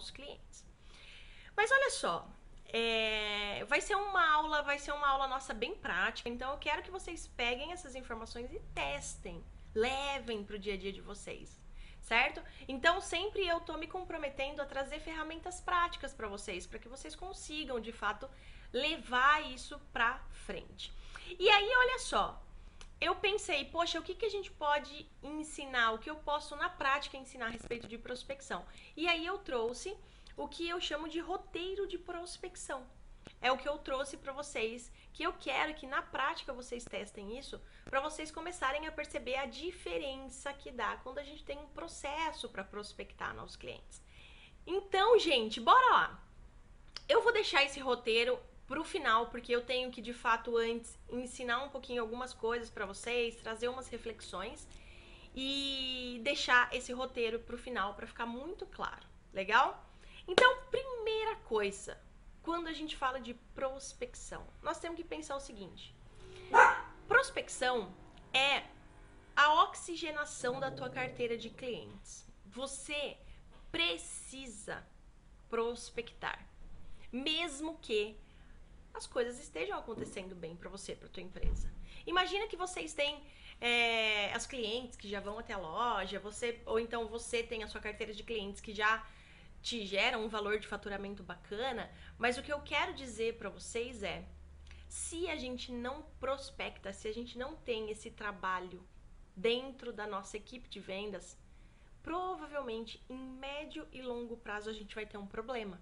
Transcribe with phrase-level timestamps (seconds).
[0.00, 0.66] novos clientes.
[1.54, 2.26] Mas olha só,
[2.72, 6.28] é, vai ser uma aula, vai ser uma aula nossa bem prática.
[6.28, 10.76] Então eu quero que vocês peguem essas informações e testem, levem para o dia a
[10.78, 11.60] dia de vocês,
[12.00, 12.42] certo?
[12.66, 17.14] Então sempre eu tô me comprometendo a trazer ferramentas práticas para vocês, para que vocês
[17.14, 18.28] consigam de fato
[18.72, 20.92] levar isso para frente.
[21.38, 22.42] E aí olha só,
[23.00, 26.68] eu pensei, poxa, o que, que a gente pode ensinar, o que eu posso na
[26.68, 28.64] prática ensinar a respeito de prospecção?
[28.96, 29.96] E aí eu trouxe
[30.36, 32.86] o que eu chamo de roteiro de prospecção.
[33.40, 37.38] É o que eu trouxe para vocês, que eu quero que na prática vocês testem
[37.38, 41.68] isso, para vocês começarem a perceber a diferença que dá quando a gente tem um
[41.68, 44.02] processo para prospectar novos clientes.
[44.66, 46.22] Então, gente, bora lá.
[47.08, 48.38] Eu vou deixar esse roteiro
[48.70, 52.86] pro final, porque eu tenho que de fato antes ensinar um pouquinho algumas coisas para
[52.86, 54.64] vocês, trazer umas reflexões
[55.34, 59.04] e deixar esse roteiro pro final para ficar muito claro.
[59.32, 59.84] Legal?
[60.28, 62.00] Então, primeira coisa,
[62.44, 65.92] quando a gente fala de prospecção, nós temos que pensar o seguinte:
[67.08, 67.92] prospecção
[68.32, 68.62] é
[69.34, 72.24] a oxigenação da tua carteira de clientes.
[72.46, 73.16] Você
[73.72, 74.86] precisa
[75.48, 76.46] prospectar,
[77.10, 78.16] mesmo que
[78.92, 81.72] as coisas estejam acontecendo bem para você, para tua empresa.
[82.06, 83.22] Imagina que vocês têm
[83.60, 87.68] é, as clientes que já vão até a loja, você ou então você tem a
[87.68, 89.06] sua carteira de clientes que já
[89.62, 94.02] te gera um valor de faturamento bacana, mas o que eu quero dizer para vocês
[94.02, 94.24] é:
[94.88, 98.82] se a gente não prospecta, se a gente não tem esse trabalho
[99.36, 101.38] dentro da nossa equipe de vendas,
[102.02, 105.80] provavelmente em médio e longo prazo a gente vai ter um problema.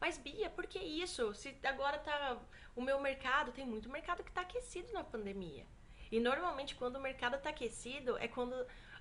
[0.00, 1.34] Mas Bia, por que isso?
[1.34, 2.38] Se agora tá
[2.76, 5.66] o meu mercado, tem muito mercado que está aquecido na pandemia.
[6.10, 8.54] E normalmente quando o mercado está aquecido é quando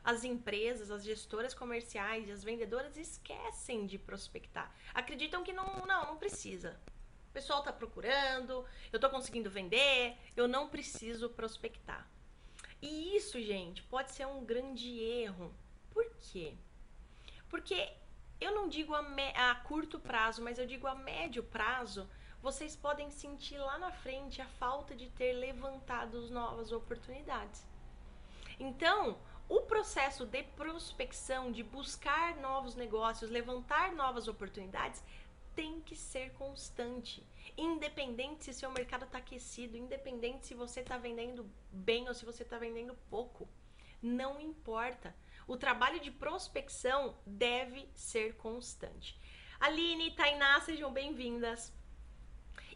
[0.04, 4.74] as empresas, as gestoras comerciais e as vendedoras esquecem de prospectar.
[4.94, 6.80] Acreditam que não, não, não precisa.
[7.30, 12.10] O pessoal está procurando, eu estou conseguindo vender, eu não preciso prospectar.
[12.82, 15.54] E isso, gente, pode ser um grande erro.
[15.92, 16.56] Por quê?
[17.50, 17.92] Porque
[18.40, 19.02] eu não digo a,
[19.52, 22.08] a curto prazo, mas eu digo a médio prazo,
[22.42, 27.66] vocês podem sentir lá na frente a falta de ter levantado novas oportunidades.
[28.60, 29.18] Então,
[29.50, 35.04] o processo de prospecção, de buscar novos negócios, levantar novas oportunidades,
[35.56, 37.26] tem que ser constante.
[37.58, 42.44] Independente se seu mercado está aquecido, independente se você está vendendo bem ou se você
[42.44, 43.48] está vendendo pouco.
[44.02, 45.16] Não importa.
[45.48, 49.18] O trabalho de prospecção deve ser constante.
[49.58, 51.74] Aline Tainá, sejam bem-vindas.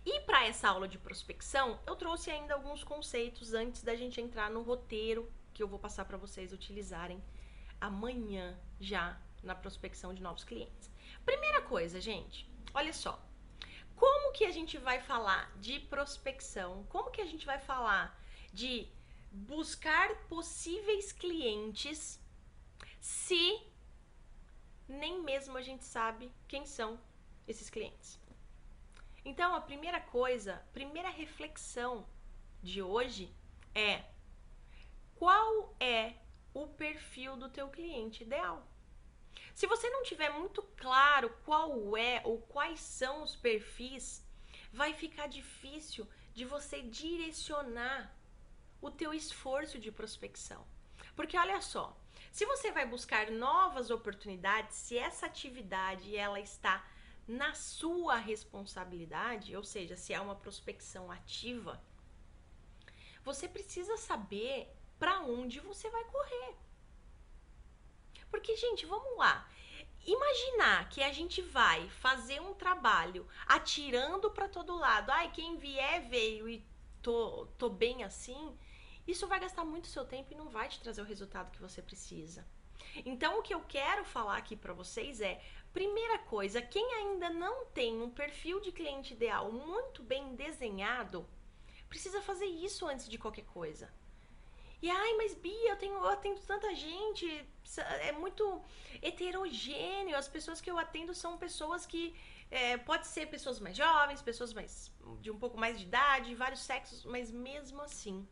[0.05, 4.49] E para essa aula de prospecção, eu trouxe ainda alguns conceitos antes da gente entrar
[4.49, 7.21] no roteiro que eu vou passar para vocês utilizarem
[7.81, 10.89] amanhã já na prospecção de novos clientes.
[11.25, 13.21] Primeira coisa, gente, olha só.
[13.97, 16.85] Como que a gente vai falar de prospecção?
[16.85, 18.17] Como que a gente vai falar
[18.53, 18.87] de
[19.29, 22.20] buscar possíveis clientes
[23.01, 23.59] se
[24.88, 27.00] nem mesmo a gente sabe quem são
[27.47, 28.19] esses clientes?
[29.25, 32.07] Então, a primeira coisa, primeira reflexão
[32.61, 33.34] de hoje
[33.73, 34.03] é
[35.16, 36.13] qual é
[36.53, 38.67] o perfil do teu cliente ideal.
[39.56, 44.23] Se você não tiver muito claro qual é ou quais são os perfis,
[44.72, 48.16] vai ficar difícil de você direcionar
[48.79, 50.66] o teu esforço de prospecção.
[51.16, 51.95] Porque olha só,
[52.31, 56.85] se você vai buscar novas oportunidades, se essa atividade ela está
[57.27, 61.81] na sua responsabilidade, ou seja, se é uma prospecção ativa,
[63.23, 66.55] você precisa saber para onde você vai correr.
[68.29, 69.47] Porque, gente, vamos lá.
[70.05, 75.11] Imaginar que a gente vai fazer um trabalho atirando para todo lado.
[75.11, 76.65] Ai, quem vier veio e
[77.01, 78.57] tô, tô bem assim.
[79.07, 81.81] Isso vai gastar muito seu tempo e não vai te trazer o resultado que você
[81.81, 82.46] precisa.
[83.05, 85.41] Então, o que eu quero falar aqui para vocês é:
[85.73, 91.28] primeira coisa, quem ainda não tem um perfil de cliente ideal muito bem desenhado,
[91.87, 93.91] precisa fazer isso antes de qualquer coisa.
[94.81, 97.47] E ai, mas Bia, eu tenho, eu atendo tanta gente,
[98.02, 98.61] é muito
[98.99, 100.17] heterogêneo.
[100.17, 102.16] As pessoas que eu atendo são pessoas que
[102.49, 106.61] é, pode ser pessoas mais jovens, pessoas mais de um pouco mais de idade, vários
[106.61, 108.28] sexos, mas mesmo assim,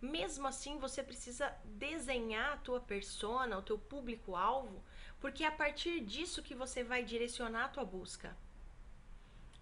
[0.00, 4.84] mesmo assim você precisa desenhar a tua persona, o teu público-alvo,
[5.20, 8.36] porque é a partir disso que você vai direcionar a tua busca.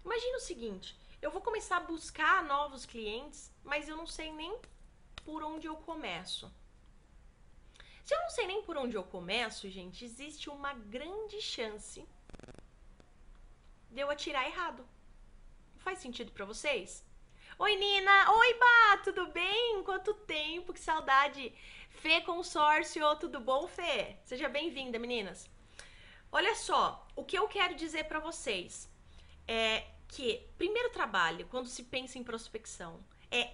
[0.03, 4.59] Imagina o seguinte, eu vou começar a buscar novos clientes, mas eu não sei nem
[5.23, 6.51] por onde eu começo.
[8.03, 12.05] Se eu não sei nem por onde eu começo, gente, existe uma grande chance
[13.89, 14.85] de eu atirar errado.
[15.77, 17.05] Faz sentido para vocês?
[17.59, 18.31] Oi, Nina!
[18.31, 18.97] Oi, Bá!
[19.03, 19.83] Tudo bem?
[19.83, 20.73] Quanto tempo?
[20.73, 21.53] Que saudade!
[21.87, 24.17] Fê Consórcio, tudo bom, Fê?
[24.23, 25.47] Seja bem-vinda, meninas.
[26.31, 28.89] Olha só, o que eu quero dizer para vocês
[29.47, 33.53] é que primeiro trabalho, quando se pensa em prospecção, é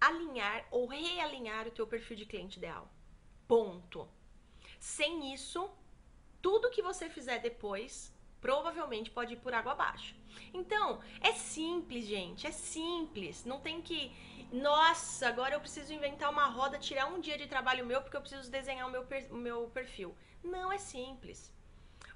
[0.00, 2.90] alinhar ou realinhar o teu perfil de cliente ideal.
[3.46, 4.08] Ponto.
[4.80, 5.70] Sem isso,
[6.42, 10.14] tudo que você fizer depois provavelmente pode ir por água abaixo.
[10.52, 13.44] Então, é simples, gente, é simples.
[13.44, 14.12] Não tem que,
[14.52, 18.20] nossa, agora eu preciso inventar uma roda, tirar um dia de trabalho meu porque eu
[18.20, 20.14] preciso desenhar o meu, per o meu perfil.
[20.42, 21.52] Não é simples.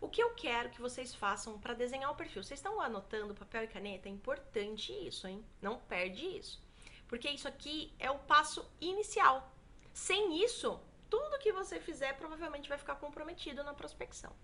[0.00, 2.42] O que eu quero que vocês façam para desenhar o perfil?
[2.42, 4.08] Vocês estão anotando papel e caneta?
[4.08, 5.44] É importante isso, hein?
[5.60, 6.60] Não perde isso.
[7.06, 9.52] Porque isso aqui é o passo inicial.
[9.92, 14.34] Sem isso, tudo que você fizer provavelmente vai ficar comprometido na prospecção.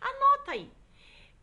[0.00, 0.72] Anota aí.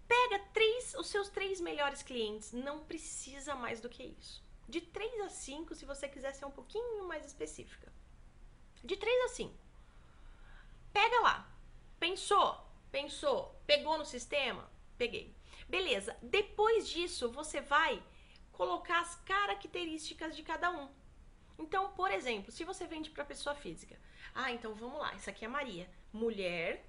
[0.08, 2.52] Pega três, os seus três melhores clientes.
[2.52, 4.44] Não precisa mais do que isso.
[4.68, 7.92] De três a cinco, se você quiser ser um pouquinho mais específica.
[8.84, 9.58] De três a cinco.
[10.94, 11.50] Pega lá.
[12.00, 12.60] Pensou?
[12.92, 13.56] Pensou?
[13.66, 14.70] Pegou no sistema?
[14.98, 15.36] Peguei.
[15.68, 16.18] Beleza.
[16.22, 18.02] Depois disso, você vai
[18.52, 20.90] colocar as características de cada um.
[21.58, 23.98] Então, por exemplo, se você vende para pessoa física,
[24.34, 26.86] ah, então vamos lá, isso aqui é Maria, mulher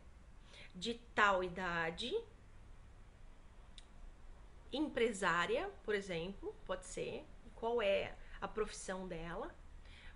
[0.74, 2.12] de tal idade,
[4.72, 9.54] empresária, por exemplo, pode ser, qual é a profissão dela,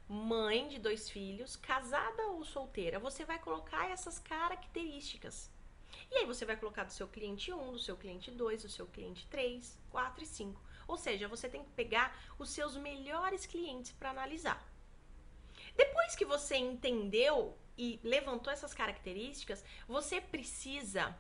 [0.08, 5.50] mãe de dois filhos, casada ou solteira, você vai colocar essas características.
[6.10, 8.86] E aí você vai colocar do seu cliente 1, do seu cliente 2, do seu
[8.86, 10.60] cliente 3, 4 e 5.
[10.86, 14.64] Ou seja, você tem que pegar os seus melhores clientes para analisar.
[15.76, 21.16] Depois que você entendeu e levantou essas características, você precisa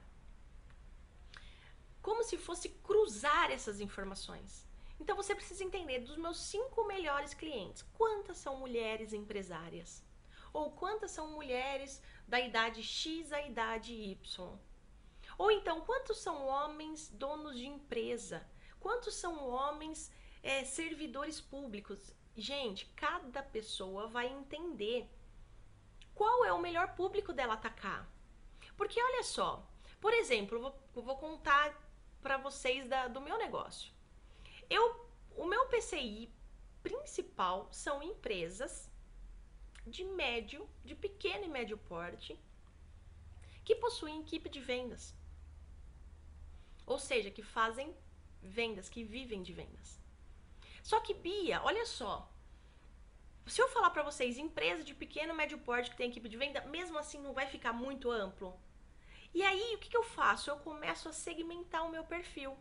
[2.06, 4.64] como se fosse cruzar essas informações.
[5.00, 10.04] Então você precisa entender dos meus cinco melhores clientes, quantas são mulheres empresárias?
[10.52, 14.56] Ou quantas são mulheres da idade X à idade Y?
[15.36, 18.48] Ou então, quantos são homens donos de empresa?
[18.78, 20.12] Quantos são homens
[20.44, 22.14] é, servidores públicos?
[22.36, 25.10] Gente, cada pessoa vai entender
[26.14, 28.08] qual é o melhor público dela atacar.
[28.76, 29.68] Porque olha só,
[30.00, 30.60] por exemplo,
[30.94, 31.85] vou, vou contar
[32.26, 33.92] para vocês da, do meu negócio.
[34.68, 34.84] Eu,
[35.36, 36.28] o meu PCI
[36.82, 38.90] principal são empresas
[39.86, 42.36] de médio, de pequeno e médio porte,
[43.64, 45.14] que possuem equipe de vendas.
[46.84, 47.94] Ou seja, que fazem
[48.42, 49.96] vendas, que vivem de vendas.
[50.82, 52.28] Só que, Bia, olha só.
[53.46, 56.60] Se eu falar para vocês, empresa de pequeno médio porte que tem equipe de venda,
[56.62, 58.58] mesmo assim não vai ficar muito amplo.
[59.36, 60.48] E aí, o que, que eu faço?
[60.48, 62.56] Eu começo a segmentar o meu perfil.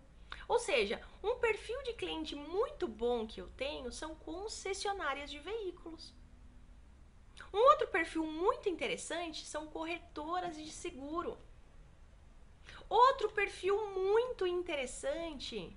[0.46, 6.14] Ou seja, um perfil de cliente muito bom que eu tenho são concessionárias de veículos.
[7.54, 11.38] Um outro perfil muito interessante são corretoras de seguro.
[12.90, 15.74] Outro perfil muito interessante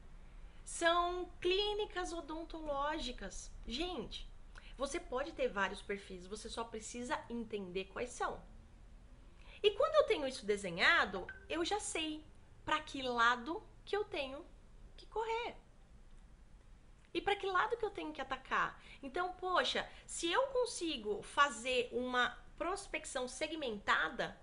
[0.65, 3.53] são clínicas odontológicas.
[3.69, 4.29] Gente,
[4.77, 8.43] você pode ter vários perfis, você só precisa entender quais são.
[9.63, 12.25] E quando eu tenho isso desenhado, eu já sei
[12.65, 14.45] para que lado que eu tenho
[14.97, 15.57] que correr.
[17.13, 18.81] E para que lado que eu tenho que atacar?
[19.03, 24.39] Então, poxa, se eu consigo fazer uma prospecção segmentada,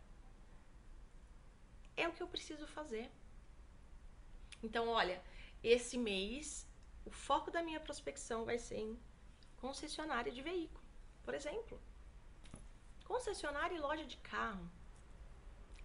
[1.96, 3.10] é o que eu preciso fazer.
[4.62, 5.22] Então, olha,
[5.64, 6.68] esse mês
[7.06, 9.00] o foco da minha prospecção vai ser em
[9.58, 10.84] concessionária de veículo,
[11.24, 11.80] por exemplo.
[13.06, 14.70] Concessionária e loja de carro.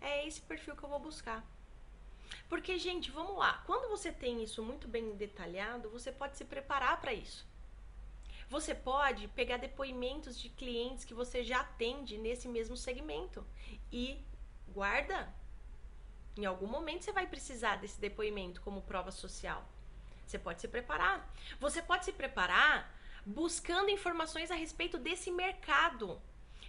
[0.00, 1.44] É esse perfil que eu vou buscar.
[2.48, 3.62] Porque, gente, vamos lá.
[3.66, 7.46] Quando você tem isso muito bem detalhado, você pode se preparar para isso.
[8.48, 13.46] Você pode pegar depoimentos de clientes que você já atende nesse mesmo segmento
[13.92, 14.20] e
[14.68, 15.32] guarda
[16.36, 19.64] em algum momento você vai precisar desse depoimento como prova social.
[20.26, 21.28] Você pode se preparar.
[21.60, 22.92] Você pode se preparar
[23.24, 26.20] buscando informações a respeito desse mercado.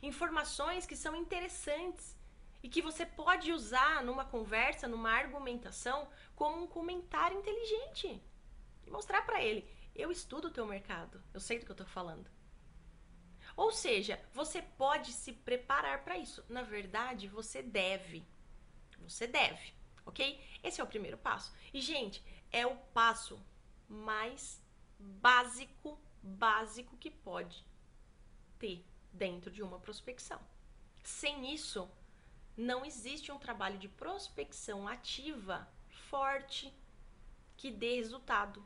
[0.03, 2.15] Informações que são interessantes
[2.63, 8.22] e que você pode usar numa conversa, numa argumentação, como um comentário inteligente.
[8.86, 11.88] E mostrar para ele: eu estudo o teu mercado, eu sei do que eu estou
[11.88, 12.30] falando.
[13.56, 16.44] Ou seja, você pode se preparar para isso.
[16.48, 18.25] Na verdade, você deve.
[19.00, 19.74] Você deve,
[20.06, 20.39] ok?
[20.63, 21.53] Esse é o primeiro passo.
[21.74, 23.44] E, gente, é o passo
[23.89, 24.63] mais
[24.98, 27.65] básico, básico que pode
[28.58, 30.39] ter dentro de uma prospecção.
[31.03, 31.89] Sem isso,
[32.58, 36.74] não existe um trabalho de prospecção ativa forte
[37.58, 38.65] que dê resultado.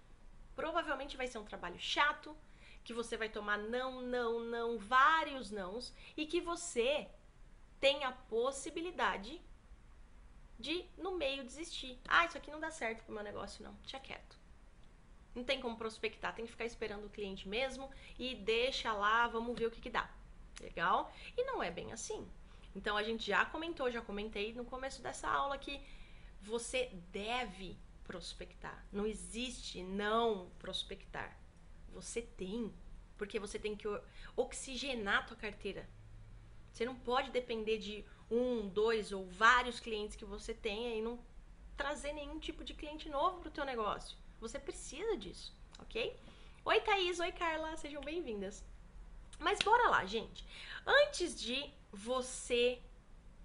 [0.56, 2.36] Provavelmente vai ser um trabalho chato,
[2.84, 7.10] que você vai tomar não, não, não, vários nãos e que você
[7.80, 9.42] tem a possibilidade
[10.58, 12.00] de no meio desistir.
[12.08, 13.74] Ah, isso aqui não dá certo pro meu negócio não.
[13.82, 14.40] Deixa quieto.
[15.34, 19.58] Não tem como prospectar, tem que ficar esperando o cliente mesmo e deixa lá, vamos
[19.58, 20.10] ver o que que dá.
[20.62, 21.12] Legal?
[21.36, 22.26] E não é bem assim.
[22.76, 25.82] Então a gente já comentou, já comentei no começo dessa aula que
[26.42, 28.86] você deve prospectar.
[28.92, 31.38] Não existe não prospectar.
[31.94, 32.74] Você tem,
[33.18, 33.88] porque você tem que
[34.36, 35.88] oxigenar a tua carteira.
[36.72, 41.18] Você não pode depender de um, dois ou vários clientes que você tenha e não
[41.78, 44.18] trazer nenhum tipo de cliente novo para o teu negócio.
[44.42, 46.20] Você precisa disso, ok?
[46.66, 47.20] Oi, Thaís.
[47.20, 47.78] Oi, Carla.
[47.78, 48.64] Sejam bem-vindas.
[49.40, 50.46] Mas bora lá, gente.
[50.86, 52.82] Antes de você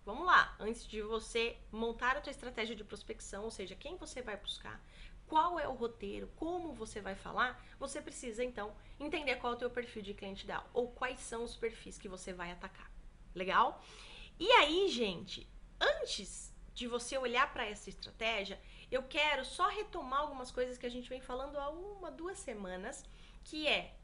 [0.05, 4.23] Vamos lá, antes de você montar a tua estratégia de prospecção, ou seja, quem você
[4.23, 4.83] vai buscar,
[5.27, 9.59] qual é o roteiro, como você vai falar, você precisa então entender qual é o
[9.59, 12.91] teu perfil de cliente ideal ou quais são os perfis que você vai atacar.
[13.35, 13.85] Legal?
[14.39, 15.47] E aí, gente,
[15.79, 20.91] antes de você olhar para essa estratégia, eu quero só retomar algumas coisas que a
[20.91, 23.05] gente vem falando há uma, duas semanas,
[23.45, 23.95] que é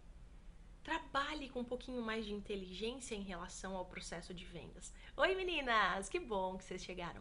[0.86, 4.94] trabalhe com um pouquinho mais de inteligência em relação ao processo de vendas.
[5.16, 7.20] Oi meninas, que bom que vocês chegaram.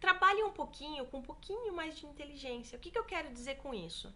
[0.00, 2.76] Trabalhe um pouquinho com um pouquinho mais de inteligência.
[2.76, 4.12] O que, que eu quero dizer com isso?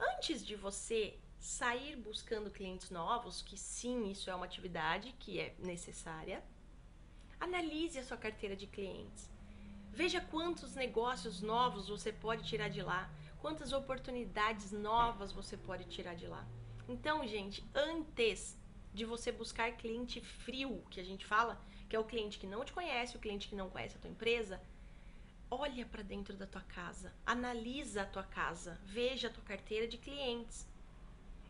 [0.00, 5.54] Antes de você sair buscando clientes novos, que sim, isso é uma atividade que é
[5.58, 6.42] necessária,
[7.38, 9.28] analise a sua carteira de clientes.
[9.90, 16.14] Veja quantos negócios novos você pode tirar de lá, quantas oportunidades novas você pode tirar
[16.14, 16.48] de lá.
[16.92, 18.54] Então, gente, antes
[18.92, 21.58] de você buscar cliente frio, que a gente fala,
[21.88, 24.10] que é o cliente que não te conhece, o cliente que não conhece a tua
[24.10, 24.60] empresa,
[25.50, 29.96] olha para dentro da tua casa, analisa a tua casa, veja a tua carteira de
[29.96, 30.68] clientes.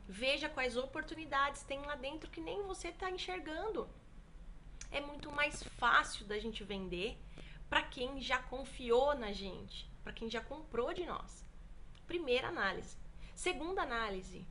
[0.09, 3.91] Veja quais oportunidades tem lá dentro que nem você está enxergando.
[4.93, 7.19] É muito mais fácil da gente vender
[7.69, 11.45] para quem já confiou na gente, para quem já comprou de nós.
[12.07, 12.97] Primeira análise.
[13.35, 14.47] Segunda análise,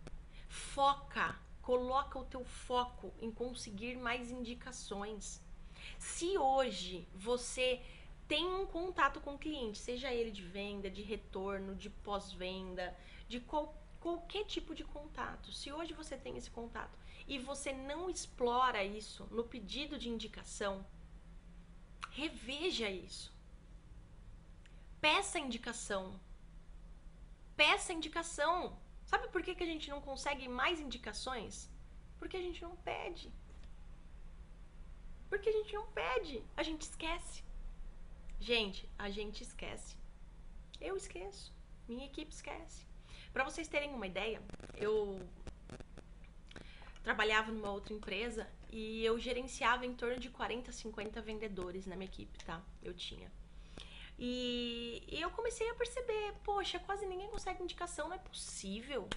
[0.51, 5.41] Foca, coloca o teu foco em conseguir mais indicações.
[5.97, 7.81] Se hoje você
[8.27, 12.93] tem um contato com o cliente, seja ele de venda, de retorno, de pós-venda,
[13.29, 18.09] de qual, qualquer tipo de contato, se hoje você tem esse contato e você não
[18.09, 20.85] explora isso no pedido de indicação,
[22.11, 23.33] reveja isso.
[24.99, 26.19] Peça indicação.
[27.55, 28.77] Peça indicação.
[29.11, 31.69] Sabe por que, que a gente não consegue mais indicações?
[32.17, 33.29] Porque a gente não pede.
[35.29, 37.43] Porque a gente não pede, a gente esquece.
[38.39, 39.97] Gente, a gente esquece.
[40.79, 41.53] Eu esqueço.
[41.89, 42.87] Minha equipe esquece.
[43.33, 44.41] Para vocês terem uma ideia,
[44.77, 45.19] eu
[47.03, 52.09] trabalhava numa outra empresa e eu gerenciava em torno de 40, 50 vendedores na minha
[52.09, 52.63] equipe, tá?
[52.81, 53.29] Eu tinha.
[54.17, 59.07] E, eu comecei a perceber, poxa, quase ninguém consegue indicação, não é possível.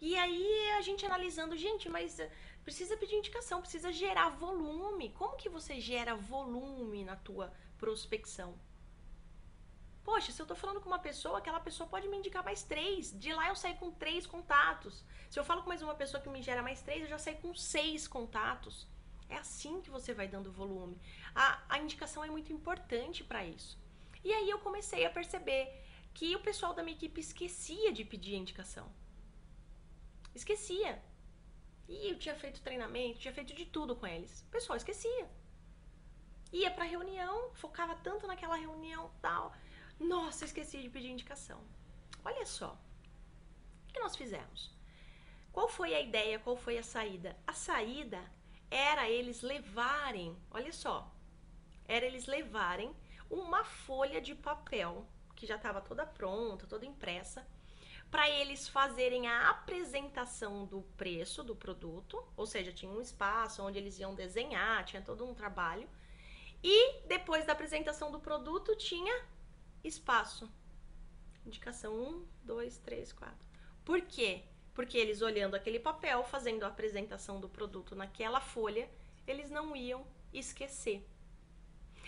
[0.00, 2.30] E aí a gente analisando, gente, mas eh,
[2.64, 5.10] precisa pedir indicação, precisa gerar volume.
[5.10, 8.58] Como que você gera volume na tua prospecção?
[10.04, 13.16] Poxa, se eu tô falando com uma pessoa, aquela pessoa pode me indicar mais três.
[13.16, 15.04] De lá eu saio com três contatos.
[15.30, 17.36] Se eu falo com mais uma pessoa que me gera mais três, eu já saio
[17.38, 18.88] com seis contatos.
[19.28, 21.00] É assim que você vai dando volume.
[21.34, 23.78] A, a indicação é muito importante para isso.
[24.24, 25.82] E aí eu comecei a perceber
[26.14, 28.90] que o pessoal da minha equipe esquecia de pedir indicação.
[30.34, 31.02] Esquecia.
[31.88, 34.42] E eu tinha feito treinamento, tinha feito de tudo com eles.
[34.42, 35.28] O pessoal esquecia.
[36.52, 39.54] Ia pra reunião, focava tanto naquela reunião tal.
[39.98, 41.60] Nossa, esqueci de pedir indicação.
[42.24, 42.78] Olha só.
[43.88, 44.70] O que nós fizemos?
[45.50, 46.38] Qual foi a ideia?
[46.38, 47.36] Qual foi a saída?
[47.46, 48.22] A saída
[48.70, 51.14] era eles levarem, olha só,
[51.86, 52.94] era eles levarem
[53.32, 57.44] uma folha de papel que já estava toda pronta, toda impressa,
[58.10, 63.78] para eles fazerem a apresentação do preço do produto, ou seja, tinha um espaço onde
[63.78, 65.88] eles iam desenhar, tinha todo um trabalho.
[66.62, 69.24] E depois da apresentação do produto tinha
[69.82, 70.48] espaço.
[71.46, 73.34] Indicação 1, 2, 3, 4.
[73.82, 74.44] Por quê?
[74.74, 78.88] Porque eles olhando aquele papel, fazendo a apresentação do produto naquela folha,
[79.26, 81.04] eles não iam esquecer.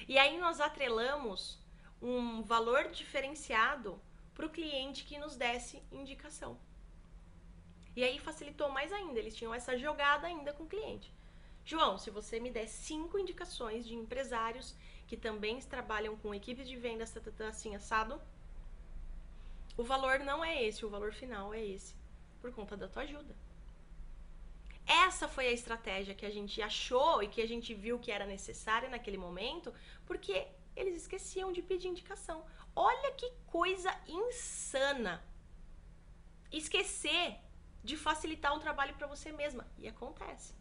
[0.06, 1.58] E aí nós atrelamos
[2.00, 4.00] um valor diferenciado
[4.34, 6.58] para o cliente que nos desse indicação.
[7.96, 11.12] E aí facilitou mais ainda, eles tinham essa jogada ainda com o cliente.
[11.64, 14.75] João, se você me der cinco indicações de empresários
[15.06, 18.20] que também trabalham com equipes de vendas tá, tá, tá, assim assado,
[19.76, 21.94] o valor não é esse, o valor final é esse,
[22.40, 23.34] por conta da tua ajuda.
[24.86, 28.26] Essa foi a estratégia que a gente achou e que a gente viu que era
[28.26, 29.72] necessária naquele momento,
[30.04, 32.44] porque eles esqueciam de pedir indicação.
[32.76, 35.24] Olha que coisa insana.
[36.52, 37.36] Esquecer
[37.82, 39.66] de facilitar um trabalho para você mesma.
[39.78, 40.54] E acontece.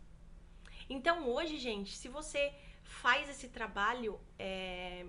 [0.90, 2.54] Então, hoje, gente, se você
[2.84, 5.06] faz esse trabalho é,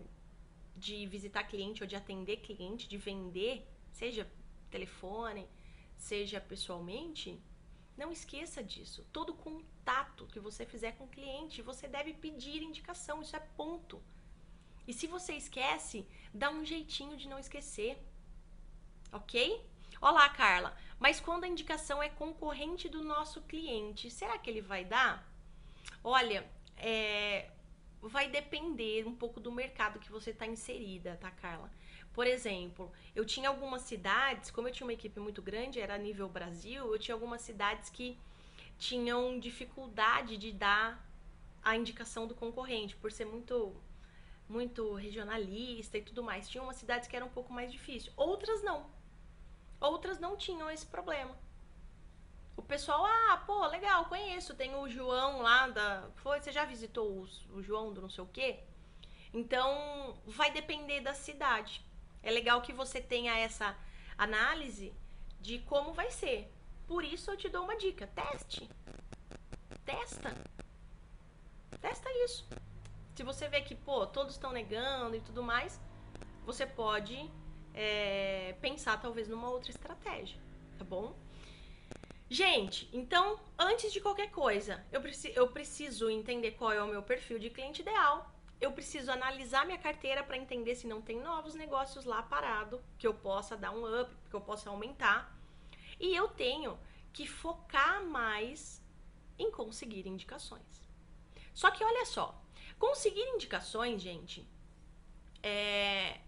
[0.77, 4.31] de visitar cliente ou de atender cliente, de vender, seja
[4.71, 5.49] telefone,
[5.97, 7.41] seja pessoalmente,
[7.97, 9.07] não esqueça disso.
[9.13, 14.03] Todo contato que você fizer com o cliente, você deve pedir indicação, isso é ponto.
[14.87, 17.99] E se você esquece, dá um jeitinho de não esquecer.
[19.13, 19.65] Ok?
[20.01, 20.77] Olá, Carla.
[20.99, 25.27] Mas quando a indicação é concorrente do nosso cliente, será que ele vai dar?
[26.03, 26.47] Olha,
[26.77, 27.51] é,
[28.03, 31.71] vai depender um pouco do mercado que você está inserida, tá, Carla?
[32.15, 36.29] Por exemplo, eu tinha algumas cidades, como eu tinha uma equipe muito grande, era nível
[36.29, 38.17] Brasil, eu tinha algumas cidades que
[38.79, 41.05] tinham dificuldade de dar
[41.63, 43.75] a indicação do concorrente, por ser muito
[44.49, 46.49] muito regionalista e tudo mais.
[46.49, 48.87] Tinha umas cidades que era um pouco mais difícil, outras não.
[49.81, 51.37] Outras não tinham esse problema.
[52.57, 54.55] O pessoal, ah, pô, legal, conheço.
[54.55, 56.09] Tem o João lá da.
[56.17, 58.61] Foi, você já visitou o, o João do não sei o quê?
[59.33, 61.85] Então, vai depender da cidade.
[62.25, 63.77] É legal que você tenha essa
[64.17, 64.93] análise
[65.41, 66.51] de como vai ser.
[66.87, 68.69] Por isso eu te dou uma dica: teste.
[69.85, 70.35] Testa.
[71.81, 72.49] Testa isso.
[73.15, 75.79] Se você vê que, pô, todos estão negando e tudo mais,
[76.47, 77.31] você pode
[77.75, 80.41] é, pensar talvez numa outra estratégia,
[80.79, 81.15] tá bom?
[82.29, 87.03] Gente, então, antes de qualquer coisa, eu, preci eu preciso entender qual é o meu
[87.03, 88.34] perfil de cliente ideal.
[88.65, 93.07] Eu preciso analisar minha carteira para entender se não tem novos negócios lá parado, que
[93.07, 95.39] eu possa dar um up, que eu possa aumentar.
[96.01, 96.79] E eu tenho
[97.13, 98.83] que focar mais
[99.39, 100.83] em conseguir indicações.
[101.53, 102.27] Só que olha só,
[102.79, 104.49] conseguir indicações, gente,
[105.43, 106.21] é,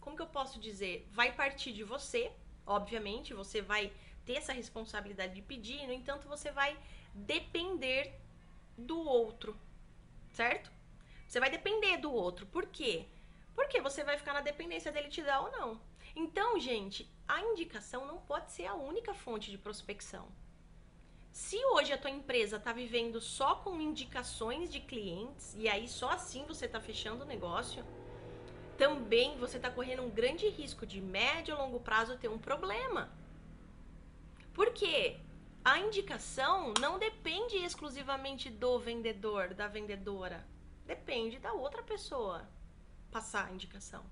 [0.00, 1.08] como que eu posso dizer?
[1.10, 2.30] Vai partir de você,
[2.64, 3.92] obviamente, você vai
[4.24, 6.78] ter essa responsabilidade de pedir, no entanto, você vai
[7.12, 8.14] depender
[8.78, 9.58] do outro,
[10.30, 10.78] certo?
[11.30, 12.44] Você vai depender do outro.
[12.44, 13.06] Por quê?
[13.54, 15.80] Porque você vai ficar na dependência dele te dar ou não.
[16.16, 20.26] Então, gente, a indicação não pode ser a única fonte de prospecção.
[21.30, 26.10] Se hoje a tua empresa está vivendo só com indicações de clientes e aí só
[26.10, 27.84] assim você está fechando o negócio,
[28.76, 33.08] também você está correndo um grande risco de médio ou longo prazo ter um problema.
[34.52, 35.16] Porque
[35.64, 40.44] a indicação não depende exclusivamente do vendedor, da vendedora.
[40.90, 42.50] Depende da outra pessoa
[43.12, 44.04] passar a indicação.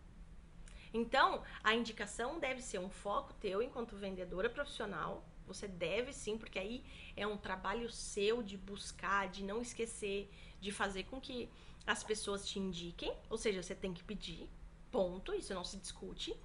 [0.94, 5.26] Então, a indicação deve ser um foco teu enquanto vendedora profissional.
[5.44, 6.84] Você deve sim, porque aí
[7.16, 11.50] é um trabalho seu de buscar, de não esquecer, de fazer com que
[11.84, 13.12] as pessoas te indiquem.
[13.28, 14.48] Ou seja, você tem que pedir.
[14.88, 16.40] Ponto, isso não se discute.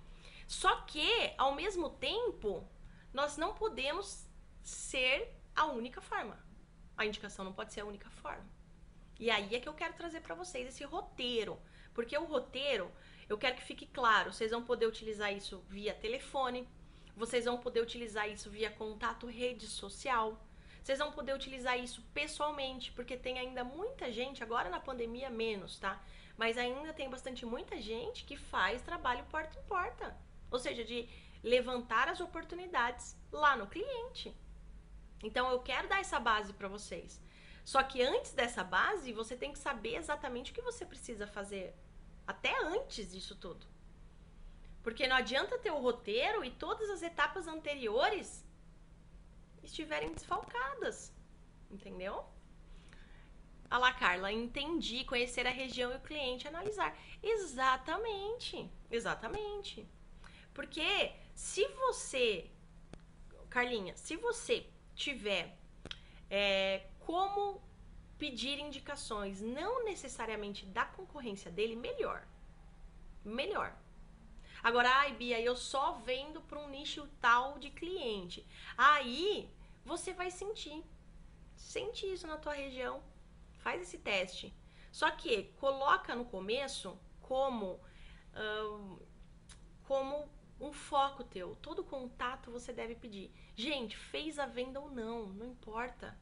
[0.47, 2.67] Só que, ao mesmo tempo,
[3.13, 4.27] nós não podemos
[4.63, 6.43] ser a única forma.
[6.97, 8.52] A indicação não pode ser a única forma.
[9.23, 11.57] E aí é que eu quero trazer para vocês esse roteiro.
[11.93, 12.91] Porque o roteiro,
[13.29, 16.67] eu quero que fique claro, vocês vão poder utilizar isso via telefone,
[17.15, 20.37] vocês vão poder utilizar isso via contato rede social,
[20.83, 25.79] vocês vão poder utilizar isso pessoalmente, porque tem ainda muita gente, agora na pandemia menos,
[25.79, 26.03] tá?
[26.35, 30.17] Mas ainda tem bastante muita gente que faz trabalho porta em porta.
[30.51, 31.07] Ou seja, de
[31.41, 34.35] levantar as oportunidades lá no cliente.
[35.23, 37.22] Então eu quero dar essa base para vocês.
[37.63, 41.73] Só que antes dessa base, você tem que saber exatamente o que você precisa fazer
[42.27, 43.65] até antes disso tudo.
[44.81, 48.45] Porque não adianta ter o roteiro e todas as etapas anteriores
[49.63, 51.13] estiverem desfalcadas.
[51.71, 52.25] Entendeu?
[53.69, 56.95] A Carla, entendi, conhecer a região e o cliente, analisar.
[57.23, 59.87] Exatamente, exatamente.
[60.53, 62.51] Porque se você,
[63.49, 65.57] Carlinha, se você tiver
[66.29, 67.61] é, como
[68.17, 72.25] pedir indicações, não necessariamente da concorrência dele, melhor.
[73.23, 73.75] Melhor.
[74.63, 78.47] Agora, ai, Bia, eu só vendo para um nicho tal de cliente.
[78.77, 79.49] Aí
[79.83, 80.83] você vai sentir.
[81.55, 83.03] Sente isso na tua região.
[83.59, 84.53] Faz esse teste.
[84.91, 87.79] Só que coloca no começo como
[89.83, 91.55] como um foco teu.
[91.57, 93.31] Todo contato você deve pedir.
[93.55, 96.17] Gente, fez a venda ou não, não importa.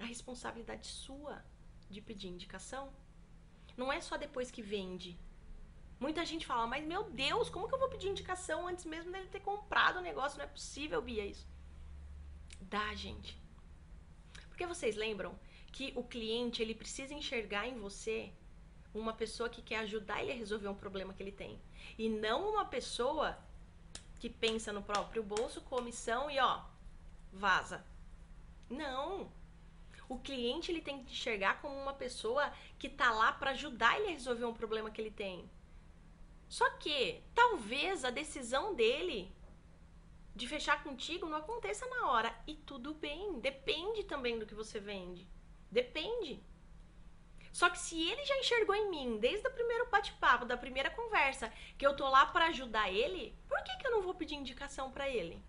[0.00, 1.44] A responsabilidade sua
[1.88, 2.92] de pedir indicação.
[3.76, 5.18] Não é só depois que vende.
[5.98, 9.28] Muita gente fala, mas meu Deus, como que eu vou pedir indicação antes mesmo dele
[9.28, 10.38] ter comprado o negócio?
[10.38, 11.46] Não é possível, Bia, isso.
[12.62, 13.38] Dá, gente.
[14.48, 15.38] Porque vocês lembram
[15.70, 18.32] que o cliente ele precisa enxergar em você
[18.94, 21.60] uma pessoa que quer ajudar ele a resolver um problema que ele tem.
[21.98, 23.38] E não uma pessoa
[24.18, 26.62] que pensa no próprio bolso, comissão e ó,
[27.32, 27.84] vaza.
[28.68, 29.30] Não.
[30.10, 34.08] O cliente ele tem que enxergar como uma pessoa que tá lá para ajudar ele
[34.08, 35.48] a resolver um problema que ele tem.
[36.48, 39.32] Só que talvez a decisão dele
[40.34, 44.80] de fechar contigo não aconteça na hora e tudo bem, depende também do que você
[44.80, 45.28] vende.
[45.70, 46.42] Depende.
[47.52, 51.52] Só que se ele já enxergou em mim, desde o primeiro bate-papo, da primeira conversa,
[51.78, 54.90] que eu tô lá para ajudar ele, por que, que eu não vou pedir indicação
[54.90, 55.40] para ele?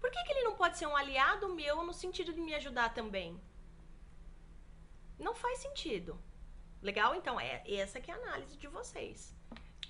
[0.00, 2.94] Por que, que ele não pode ser um aliado meu no sentido de me ajudar
[2.94, 3.40] também?
[5.18, 6.18] Não faz sentido.
[6.82, 7.14] Legal?
[7.14, 9.36] Então, é essa que é a análise de vocês.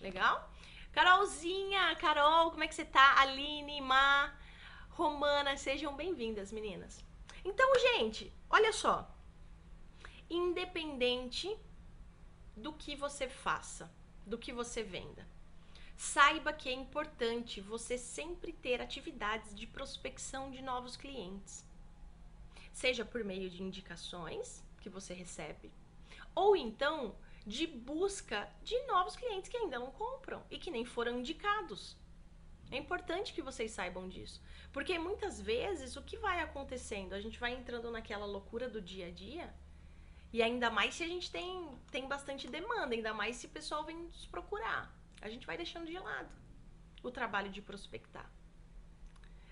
[0.00, 0.50] Legal?
[0.92, 3.20] Carolzinha, Carol, como é que você tá?
[3.20, 4.36] Aline, Má,
[4.90, 7.04] Romana, sejam bem-vindas, meninas.
[7.44, 9.08] Então, gente, olha só
[10.30, 11.58] independente
[12.56, 13.92] do que você faça,
[14.24, 15.26] do que você venda.
[16.02, 21.62] Saiba que é importante você sempre ter atividades de prospecção de novos clientes,
[22.72, 25.70] seja por meio de indicações que você recebe,
[26.34, 27.14] ou então
[27.46, 31.98] de busca de novos clientes que ainda não compram e que nem foram indicados.
[32.70, 37.38] É importante que vocês saibam disso, porque muitas vezes o que vai acontecendo, a gente
[37.38, 39.54] vai entrando naquela loucura do dia a dia
[40.32, 43.84] e ainda mais se a gente tem, tem bastante demanda, ainda mais se o pessoal
[43.84, 44.98] vem nos procurar.
[45.20, 46.30] A gente vai deixando de lado
[47.02, 48.30] o trabalho de prospectar.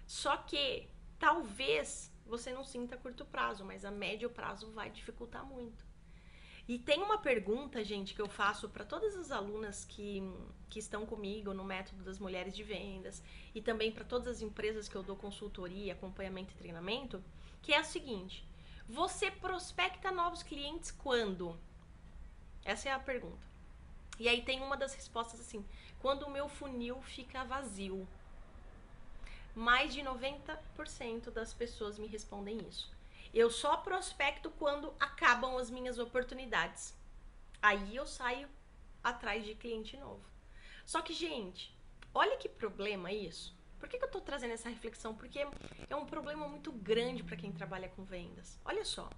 [0.07, 5.45] Só que talvez você não sinta a curto prazo, mas a médio prazo vai dificultar
[5.45, 5.87] muito.
[6.69, 10.23] E tem uma pergunta, gente, que eu faço para todas as alunas que,
[10.69, 13.23] que estão comigo no método das mulheres de vendas
[13.55, 17.25] e também para todas as empresas que eu dou consultoria, acompanhamento e treinamento,
[17.63, 18.47] que é a seguinte:
[18.87, 21.59] você prospecta novos clientes quando?
[22.63, 23.48] Essa é a pergunta.
[24.19, 25.65] E aí tem uma das respostas assim:
[26.01, 28.07] quando o meu funil fica vazio.
[29.55, 32.93] Mais de 90% das pessoas me respondem isso.
[33.35, 36.97] Eu só prospecto quando acabam as minhas oportunidades.
[37.61, 38.49] Aí eu saio
[39.03, 40.25] atrás de cliente novo.
[40.87, 41.77] Só que, gente,
[42.15, 43.57] olha que problema isso.
[43.79, 45.15] Por que, que eu estou trazendo essa reflexão?
[45.15, 45.47] Porque
[45.89, 48.59] é um problema muito grande para quem trabalha com vendas.
[48.65, 49.09] Olha só.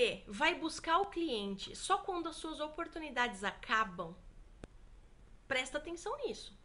[0.00, 4.16] Você vai buscar o cliente só quando as suas oportunidades acabam,
[5.46, 6.58] presta atenção nisso.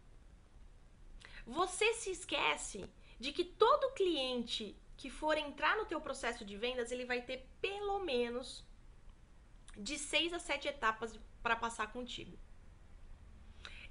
[1.46, 6.94] Você se esquece de que todo cliente que for entrar no teu processo de vendas,
[6.94, 8.64] ele vai ter pelo menos
[9.78, 12.38] de seis a sete etapas para passar contigo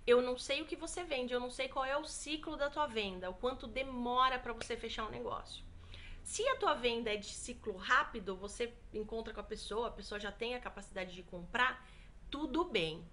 [0.06, 2.68] eu não sei o que você vende, eu não sei qual é o ciclo da
[2.68, 5.64] tua venda, o quanto demora para você fechar um negócio.
[6.24, 10.18] Se a tua venda é de ciclo rápido, você encontra com a pessoa, a pessoa
[10.18, 11.86] já tem a capacidade de comprar,
[12.30, 13.06] tudo bem.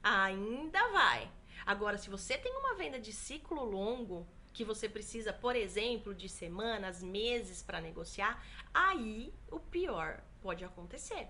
[0.00, 1.30] Ainda vai.
[1.66, 6.28] Agora, se você tem uma venda de ciclo longo, que você precisa, por exemplo, de
[6.28, 8.40] semanas, meses para negociar,
[8.72, 11.28] aí o pior pode acontecer.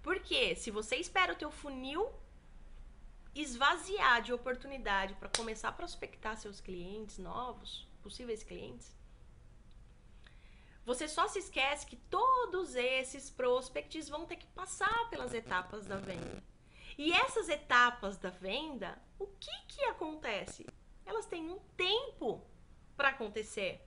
[0.00, 2.08] Porque se você espera o teu funil
[3.34, 8.96] esvaziar de oportunidade para começar a prospectar seus clientes novos, possíveis clientes,
[10.88, 15.98] você só se esquece que todos esses prospects vão ter que passar pelas etapas da
[15.98, 16.42] venda.
[16.96, 20.64] E essas etapas da venda, o que que acontece?
[21.04, 22.42] Elas têm um tempo
[22.96, 23.86] para acontecer.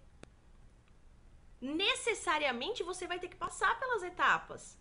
[1.59, 4.77] Necessariamente você vai ter que passar pelas etapas.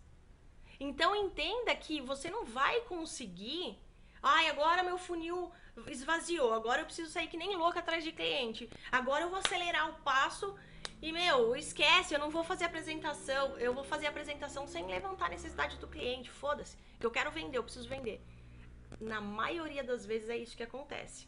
[0.79, 3.79] Então entenda que você não vai conseguir
[4.23, 5.51] Ai, agora meu funil
[5.87, 6.53] esvaziou.
[6.53, 8.69] Agora eu preciso sair que nem louca atrás de cliente.
[8.91, 10.55] Agora eu vou acelerar o passo
[11.01, 13.57] e, meu, esquece, eu não vou fazer apresentação.
[13.57, 16.29] Eu vou fazer apresentação sem levantar a necessidade do cliente.
[16.29, 16.77] Foda-se.
[16.99, 18.21] Que eu quero vender, eu preciso vender.
[18.99, 21.27] Na maioria das vezes é isso que acontece.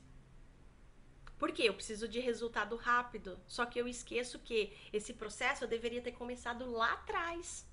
[1.39, 1.63] Por quê?
[1.63, 3.39] Eu preciso de resultado rápido.
[3.47, 7.67] Só que eu esqueço que esse processo eu deveria ter começado lá atrás.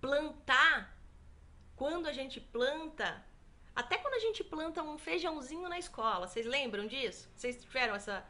[0.00, 0.96] Plantar
[1.76, 3.24] quando a gente planta,
[3.76, 7.30] até quando a gente planta um feijãozinho na escola, vocês lembram disso?
[7.36, 8.26] Vocês tiveram essa,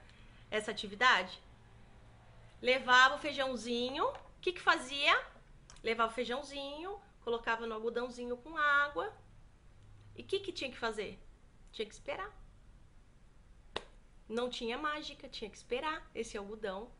[0.51, 1.40] essa atividade?
[2.62, 5.12] Levava o feijãozinho, o que, que fazia?
[5.83, 9.12] Levava o feijãozinho, colocava no algodãozinho com água.
[10.16, 11.18] E o que, que tinha que fazer?
[11.72, 12.31] Tinha que esperar.
[14.29, 16.90] Não tinha mágica, tinha que esperar esse algodão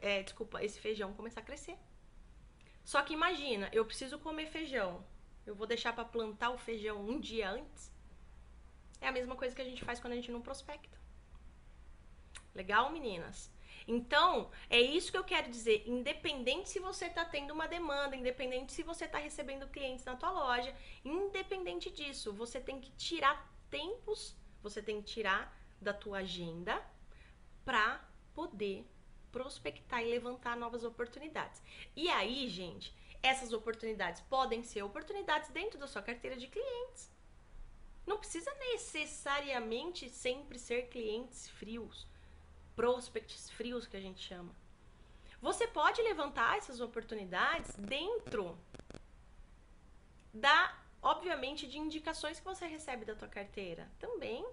[0.00, 1.78] é, desculpa, esse feijão começar a crescer.
[2.84, 5.04] Só que imagina, eu preciso comer feijão.
[5.46, 7.92] Eu vou deixar para plantar o feijão um dia antes?
[9.00, 10.98] É a mesma coisa que a gente faz quando a gente não prospecta.
[12.54, 13.50] Legal, meninas?
[13.90, 15.82] Então, é isso que eu quero dizer.
[15.86, 20.30] Independente se você está tendo uma demanda, independente se você está recebendo clientes na tua
[20.30, 26.84] loja, independente disso, você tem que tirar tempos, você tem que tirar da tua agenda
[27.64, 28.86] para poder
[29.32, 31.62] prospectar e levantar novas oportunidades.
[31.96, 37.10] E aí, gente, essas oportunidades podem ser oportunidades dentro da sua carteira de clientes.
[38.06, 42.06] Não precisa necessariamente sempre ser clientes frios
[42.78, 44.54] prospects frios que a gente chama.
[45.42, 48.56] Você pode levantar essas oportunidades dentro
[50.32, 53.90] da, obviamente, de indicações que você recebe da tua carteira.
[53.98, 54.46] Também.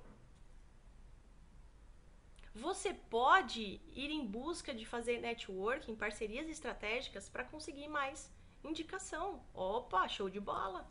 [2.55, 8.31] Você pode ir em busca de fazer networking, parcerias estratégicas para conseguir mais
[8.63, 9.45] indicação.
[9.53, 10.89] Opa, show de bola.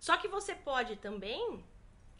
[0.00, 1.64] Só que você pode também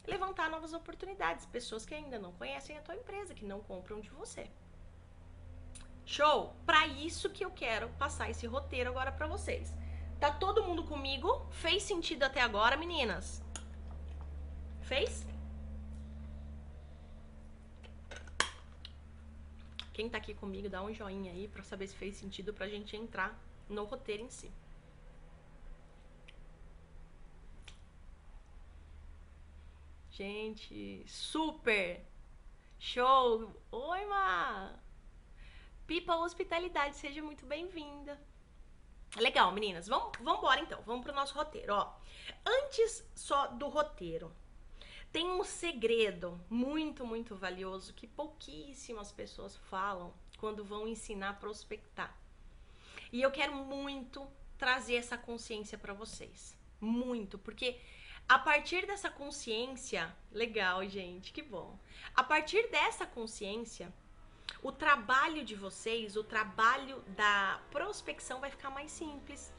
[0.09, 4.09] levantar novas oportunidades, pessoas que ainda não conhecem a tua empresa, que não compram de
[4.09, 4.49] você.
[6.05, 6.53] Show?
[6.65, 9.71] Para isso que eu quero passar esse roteiro agora para vocês.
[10.19, 11.45] Tá todo mundo comigo?
[11.51, 13.41] Fez sentido até agora, meninas?
[14.81, 15.25] Fez?
[19.93, 22.95] Quem tá aqui comigo, dá um joinha aí para saber se fez sentido pra gente
[22.95, 23.37] entrar
[23.69, 24.51] no roteiro em si.
[30.19, 32.05] Gente, super!
[32.77, 33.55] Show!
[33.71, 34.77] Oi, Ma!
[35.87, 38.19] Pipa Hospitalidade, seja muito bem-vinda.
[39.15, 39.87] Legal, meninas.
[39.87, 40.81] Vamos, vamos embora então.
[40.85, 41.95] Vamos pro nosso roteiro, ó.
[42.45, 44.29] Antes só do roteiro,
[45.09, 52.13] tem um segredo muito, muito valioso que pouquíssimas pessoas falam quando vão ensinar a prospectar.
[53.09, 54.27] E eu quero muito
[54.57, 56.57] trazer essa consciência para vocês.
[56.81, 57.79] Muito, porque
[58.29, 61.79] a partir dessa consciência, legal, gente, que bom.
[62.15, 63.91] A partir dessa consciência,
[64.61, 69.51] o trabalho de vocês, o trabalho da prospecção vai ficar mais simples.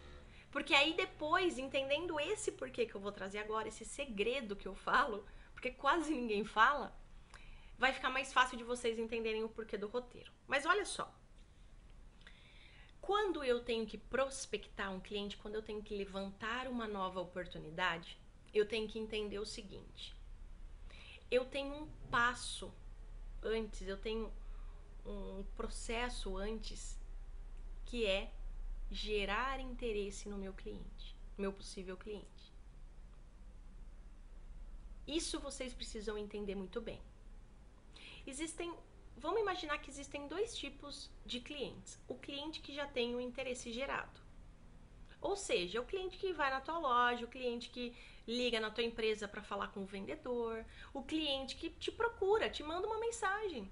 [0.52, 4.76] Porque aí depois, entendendo esse porquê que eu vou trazer agora, esse segredo que eu
[4.76, 6.96] falo, porque quase ninguém fala,
[7.76, 10.30] vai ficar mais fácil de vocês entenderem o porquê do roteiro.
[10.46, 11.12] Mas olha só.
[13.00, 18.19] Quando eu tenho que prospectar um cliente, quando eu tenho que levantar uma nova oportunidade,
[18.52, 20.14] eu tenho que entender o seguinte:
[21.30, 22.72] eu tenho um passo
[23.42, 24.32] antes, eu tenho
[25.06, 26.98] um processo antes
[27.86, 28.32] que é
[28.90, 32.52] gerar interesse no meu cliente, meu possível cliente.
[35.06, 37.00] Isso vocês precisam entender muito bem.
[38.26, 38.72] Existem,
[39.16, 41.98] vamos imaginar que existem dois tipos de clientes.
[42.06, 44.20] O cliente que já tem o interesse gerado.
[45.20, 47.94] Ou seja, o cliente que vai na tua loja, o cliente que
[48.30, 50.64] liga na tua empresa para falar com o vendedor,
[50.94, 53.70] o cliente que te procura, te manda uma mensagem.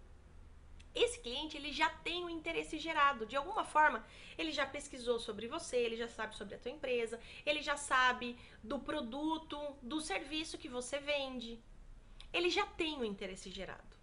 [0.95, 4.05] Esse cliente ele já tem o interesse gerado, de alguma forma
[4.37, 8.37] ele já pesquisou sobre você, ele já sabe sobre a tua empresa, ele já sabe
[8.63, 11.63] do produto, do serviço que você vende.
[12.33, 13.97] Ele já tem o interesse gerado.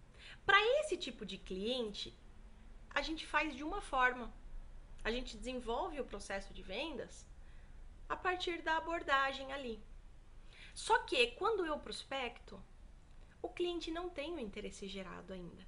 [0.45, 2.15] Para esse tipo de cliente,
[2.89, 4.33] a gente faz de uma forma.
[5.03, 7.27] A gente desenvolve o processo de vendas
[8.07, 9.83] a partir da abordagem ali.
[10.75, 12.61] Só que quando eu prospecto,
[13.41, 15.65] o cliente não tem o interesse gerado ainda.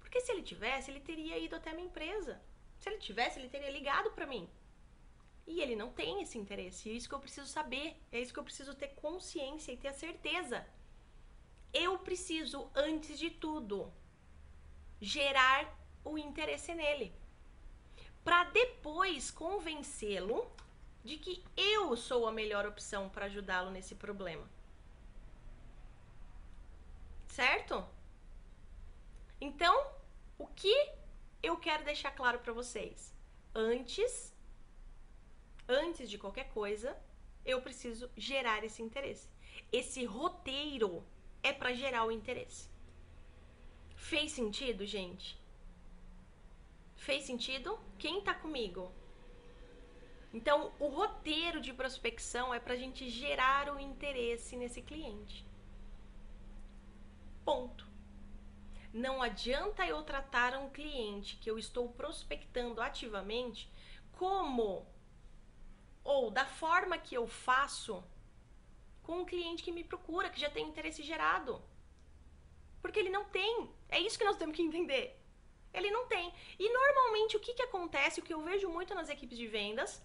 [0.00, 2.40] Porque se ele tivesse, ele teria ido até a minha empresa.
[2.78, 4.48] Se ele tivesse, ele teria ligado para mim.
[5.46, 6.88] E ele não tem esse interesse.
[6.88, 8.02] E é isso que eu preciso saber.
[8.10, 10.66] É isso que eu preciso ter consciência e ter a certeza.
[11.70, 13.92] Eu preciso, antes de tudo,
[14.98, 17.14] gerar o interesse nele.
[18.24, 20.50] Para depois convencê-lo
[21.08, 24.46] de que eu sou a melhor opção para ajudá-lo nesse problema.
[27.28, 27.84] Certo?
[29.40, 29.74] Então,
[30.36, 30.76] o que
[31.42, 33.14] eu quero deixar claro para vocês?
[33.54, 34.34] Antes
[35.68, 36.96] antes de qualquer coisa,
[37.44, 39.28] eu preciso gerar esse interesse.
[39.72, 41.04] Esse roteiro
[41.42, 42.68] é para gerar o interesse.
[43.96, 45.38] Fez sentido, gente?
[46.96, 47.78] Fez sentido?
[47.98, 48.92] Quem tá comigo?
[50.32, 55.44] Então, o roteiro de prospecção é para a gente gerar o interesse nesse cliente.
[57.44, 57.86] Ponto.
[58.92, 63.70] Não adianta eu tratar um cliente que eu estou prospectando ativamente
[64.12, 64.86] como
[66.04, 68.02] ou da forma que eu faço
[69.02, 71.62] com um cliente que me procura, que já tem interesse gerado.
[72.80, 73.70] Porque ele não tem.
[73.88, 75.18] É isso que nós temos que entender.
[75.72, 76.32] Ele não tem.
[76.58, 80.02] E normalmente o que, que acontece, o que eu vejo muito nas equipes de vendas,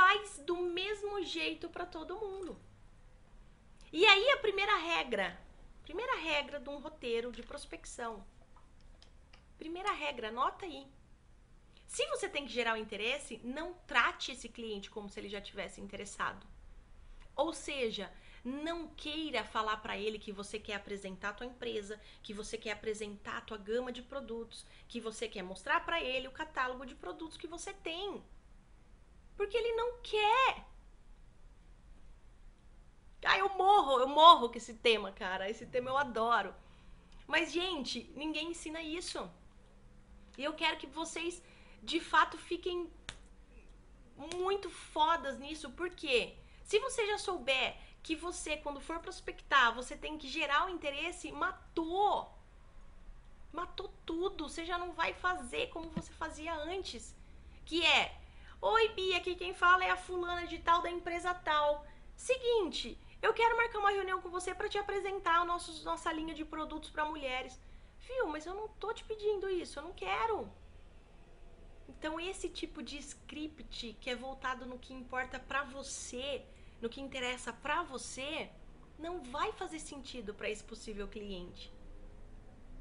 [0.00, 2.58] faz do mesmo jeito para todo mundo.
[3.92, 5.38] E aí a primeira regra,
[5.82, 8.24] primeira regra de um roteiro de prospecção.
[9.58, 10.86] Primeira regra, anota aí.
[11.86, 15.40] Se você tem que gerar o interesse, não trate esse cliente como se ele já
[15.40, 16.46] tivesse interessado.
[17.36, 18.10] Ou seja,
[18.42, 22.72] não queira falar para ele que você quer apresentar a tua empresa, que você quer
[22.72, 26.94] apresentar a tua gama de produtos, que você quer mostrar para ele o catálogo de
[26.94, 28.22] produtos que você tem.
[29.40, 30.66] Porque ele não quer.
[33.24, 35.48] Ah, eu morro, eu morro com esse tema, cara.
[35.48, 36.54] Esse tema eu adoro.
[37.26, 39.18] Mas, gente, ninguém ensina isso.
[40.36, 41.42] E eu quero que vocês,
[41.82, 42.92] de fato, fiquem
[44.36, 45.70] muito fodas nisso.
[45.70, 50.74] Porque se você já souber que você, quando for prospectar, você tem que gerar o
[50.76, 52.30] interesse, matou.
[53.50, 54.50] Matou tudo.
[54.50, 57.16] Você já não vai fazer como você fazia antes.
[57.64, 58.19] Que é,
[58.62, 61.86] oi Bia, aqui quem fala é a fulana de tal da empresa tal.
[62.14, 66.34] Seguinte, eu quero marcar uma reunião com você para te apresentar a nosso, nossa linha
[66.34, 67.58] de produtos para mulheres.
[68.00, 70.50] Viu, mas eu não tô te pedindo isso, eu não quero.
[71.88, 76.44] Então esse tipo de script que é voltado no que importa para você,
[76.80, 78.50] no que interessa para você,
[78.98, 81.72] não vai fazer sentido para esse possível cliente.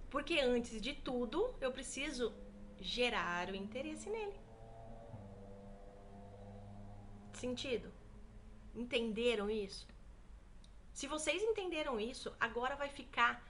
[0.10, 2.34] Porque antes de tudo, eu preciso
[2.80, 4.49] gerar o interesse nele.
[7.40, 7.92] Sentido?
[8.76, 9.88] Entenderam isso?
[10.94, 13.42] Se vocês entenderam isso, agora vai ficar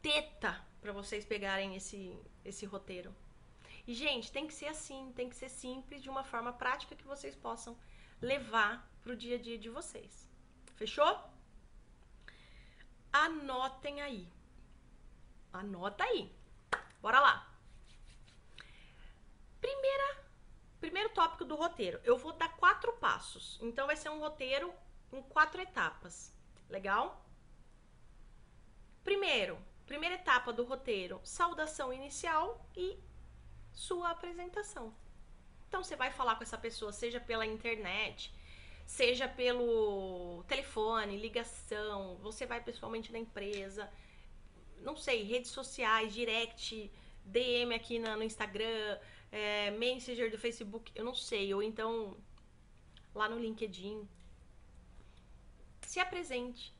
[0.00, 3.14] teta para vocês pegarem esse esse roteiro.
[3.86, 7.06] E gente, tem que ser assim, tem que ser simples, de uma forma prática que
[7.06, 7.76] vocês possam
[8.20, 10.28] levar pro dia a dia de vocês.
[10.76, 11.18] Fechou?
[13.12, 14.28] Anotem aí.
[15.52, 16.32] Anota aí.
[17.00, 17.48] Bora lá.
[19.60, 20.21] Primeira,
[20.82, 22.00] primeiro tópico do roteiro.
[22.02, 23.56] Eu vou dar quatro passos.
[23.62, 24.74] Então vai ser um roteiro
[25.12, 26.34] em quatro etapas.
[26.68, 27.24] Legal?
[29.04, 32.98] Primeiro, primeira etapa do roteiro, saudação inicial e
[33.72, 34.92] sua apresentação.
[35.68, 38.34] Então você vai falar com essa pessoa, seja pela internet,
[38.84, 43.88] seja pelo telefone, ligação, você vai pessoalmente na empresa,
[44.78, 46.92] não sei, redes sociais, direct,
[47.24, 48.98] DM aqui no Instagram,
[49.32, 52.16] é, Messenger do Facebook, eu não sei, ou então
[53.14, 54.06] lá no LinkedIn.
[55.80, 56.72] Se apresente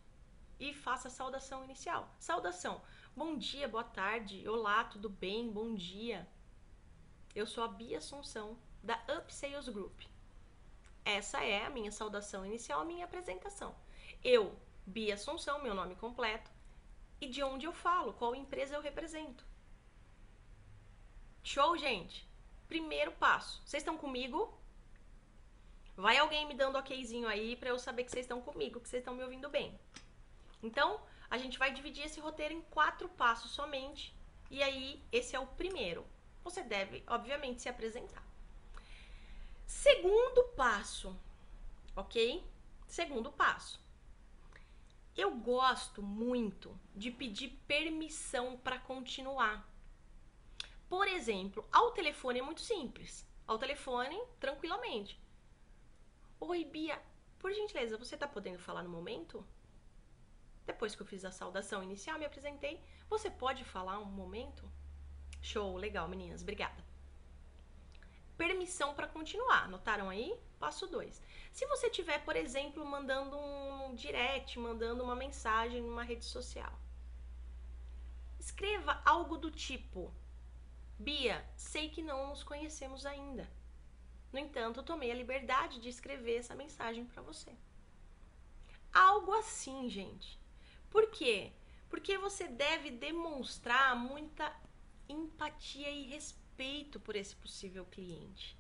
[0.60, 2.14] e faça a saudação inicial.
[2.18, 2.82] Saudação.
[3.16, 5.50] Bom dia, boa tarde, olá, tudo bem?
[5.50, 6.28] Bom dia.
[7.34, 10.02] Eu sou a Bia Assunção, da Up Sales Group.
[11.04, 13.74] Essa é a minha saudação inicial, a minha apresentação.
[14.22, 14.54] Eu,
[14.86, 16.50] Bia Assunção, meu nome completo,
[17.18, 19.44] e de onde eu falo, qual empresa eu represento.
[21.42, 22.30] Show, gente?
[22.72, 23.60] Primeiro passo.
[23.66, 24.58] Vocês estão comigo?
[25.94, 29.02] Vai alguém me dando okzinho aí para eu saber que vocês estão comigo, que vocês
[29.02, 29.78] estão me ouvindo bem.
[30.62, 34.16] Então, a gente vai dividir esse roteiro em quatro passos somente.
[34.50, 36.06] E aí, esse é o primeiro.
[36.42, 38.24] Você deve, obviamente, se apresentar.
[39.66, 41.14] Segundo passo,
[41.94, 42.42] ok?
[42.86, 43.78] Segundo passo.
[45.14, 49.70] Eu gosto muito de pedir permissão para continuar.
[50.92, 53.26] Por exemplo, ao telefone é muito simples.
[53.46, 55.18] Ao telefone, tranquilamente.
[56.38, 57.00] Oi, Bia,
[57.38, 59.42] por gentileza, você está podendo falar no momento?
[60.66, 62.78] Depois que eu fiz a saudação inicial, me apresentei.
[63.08, 64.70] Você pode falar um momento?
[65.40, 66.84] Show, legal, meninas, obrigada
[68.36, 69.68] permissão para continuar.
[69.68, 70.36] Notaram aí?
[70.58, 71.22] Passo 2.
[71.52, 76.72] Se você tiver, por exemplo, mandando um direct, mandando uma mensagem numa rede social,
[78.40, 80.12] escreva algo do tipo:
[80.98, 83.50] Bia, sei que não nos conhecemos ainda.
[84.32, 87.52] No entanto, tomei a liberdade de escrever essa mensagem para você.
[88.92, 90.38] Algo assim, gente.
[90.90, 91.52] Por quê?
[91.88, 94.54] Porque você deve demonstrar muita
[95.08, 98.56] empatia e respeito por esse possível cliente.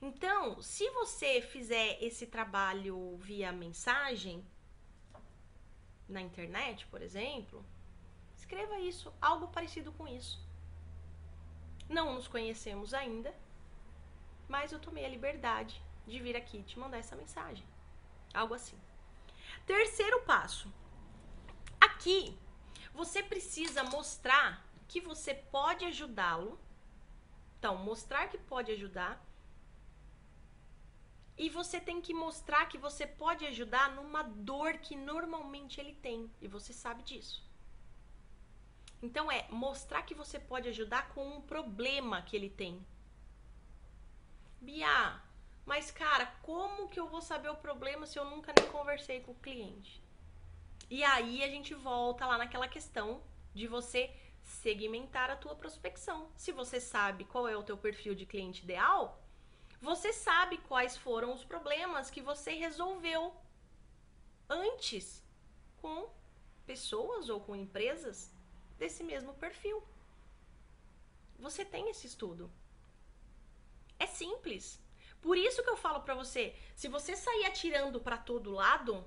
[0.00, 4.44] Então, se você fizer esse trabalho via mensagem,
[6.08, 7.64] na internet, por exemplo,
[8.36, 10.40] escreva isso, algo parecido com isso.
[11.96, 13.34] Não nos conhecemos ainda,
[14.48, 15.74] mas eu tomei a liberdade
[16.06, 17.64] de vir aqui te mandar essa mensagem.
[18.34, 18.78] Algo assim.
[19.66, 20.72] Terceiro passo.
[21.80, 22.36] Aqui,
[22.92, 24.48] você precisa mostrar
[24.88, 26.58] que você pode ajudá-lo
[27.62, 29.24] então, mostrar que pode ajudar.
[31.38, 36.28] E você tem que mostrar que você pode ajudar numa dor que normalmente ele tem.
[36.40, 37.48] E você sabe disso.
[39.02, 42.86] Então é mostrar que você pode ajudar com um problema que ele tem.
[44.60, 45.20] Bia,
[45.66, 49.32] mas cara, como que eu vou saber o problema se eu nunca nem conversei com
[49.32, 50.00] o cliente?
[50.88, 53.22] E aí a gente volta lá naquela questão
[53.52, 56.30] de você segmentar a tua prospecção.
[56.36, 59.20] Se você sabe qual é o teu perfil de cliente ideal,
[59.80, 63.34] você sabe quais foram os problemas que você resolveu
[64.48, 65.24] antes
[65.80, 66.08] com
[66.64, 68.32] pessoas ou com empresas
[68.82, 69.80] desse mesmo perfil.
[71.38, 72.50] Você tem esse estudo.
[73.96, 74.80] É simples.
[75.20, 79.04] Por isso que eu falo para você, se você sair atirando para todo lado,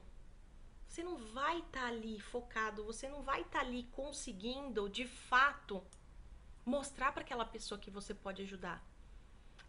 [0.87, 5.05] você não vai estar tá ali focado, você não vai estar tá ali conseguindo, de
[5.05, 5.83] fato,
[6.65, 8.81] mostrar para aquela pessoa que você pode ajudar.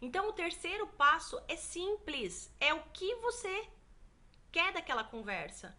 [0.01, 3.67] Então, o terceiro passo é simples, é o que você
[4.53, 5.77] quer daquela conversa.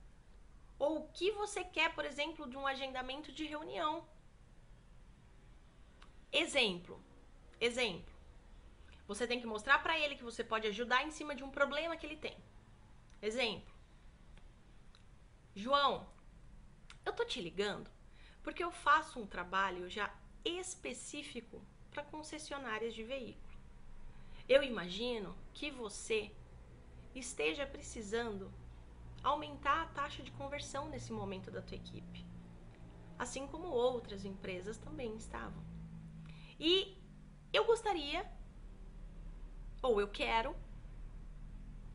[0.78, 4.06] Ou o que você quer, por exemplo, de um agendamento de reunião.
[6.32, 7.02] Exemplo.
[7.60, 8.14] Exemplo.
[9.06, 11.96] Você tem que mostrar para ele que você pode ajudar em cima de um problema
[11.96, 12.36] que ele tem.
[13.22, 13.74] Exemplo.
[15.54, 16.06] João,
[17.04, 17.90] eu tô te ligando
[18.42, 20.14] porque eu faço um trabalho já
[20.44, 23.58] específico para concessionárias de veículo.
[24.48, 26.30] Eu imagino que você
[27.14, 28.52] esteja precisando
[29.22, 32.24] aumentar a taxa de conversão nesse momento da tua equipe,
[33.18, 35.67] assim como outras empresas também estavam.
[36.58, 37.00] E
[37.52, 38.30] eu gostaria,
[39.82, 40.56] ou eu quero,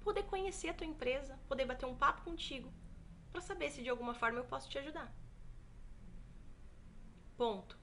[0.02, 2.72] poder conhecer a tua empresa, poder bater um papo contigo,
[3.32, 5.14] para saber se de alguma forma eu posso te ajudar.
[7.36, 7.78] Ponto.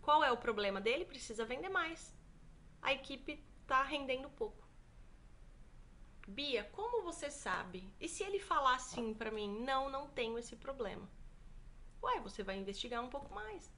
[0.00, 1.04] Qual é o problema dele?
[1.04, 2.14] Precisa vender mais.
[2.80, 4.68] A equipe está rendendo pouco.
[6.26, 7.92] Bia, como você sabe?
[8.00, 11.08] E se ele falar assim para mim, não, não tenho esse problema?
[12.02, 13.72] Ué, você vai investigar um pouco mais.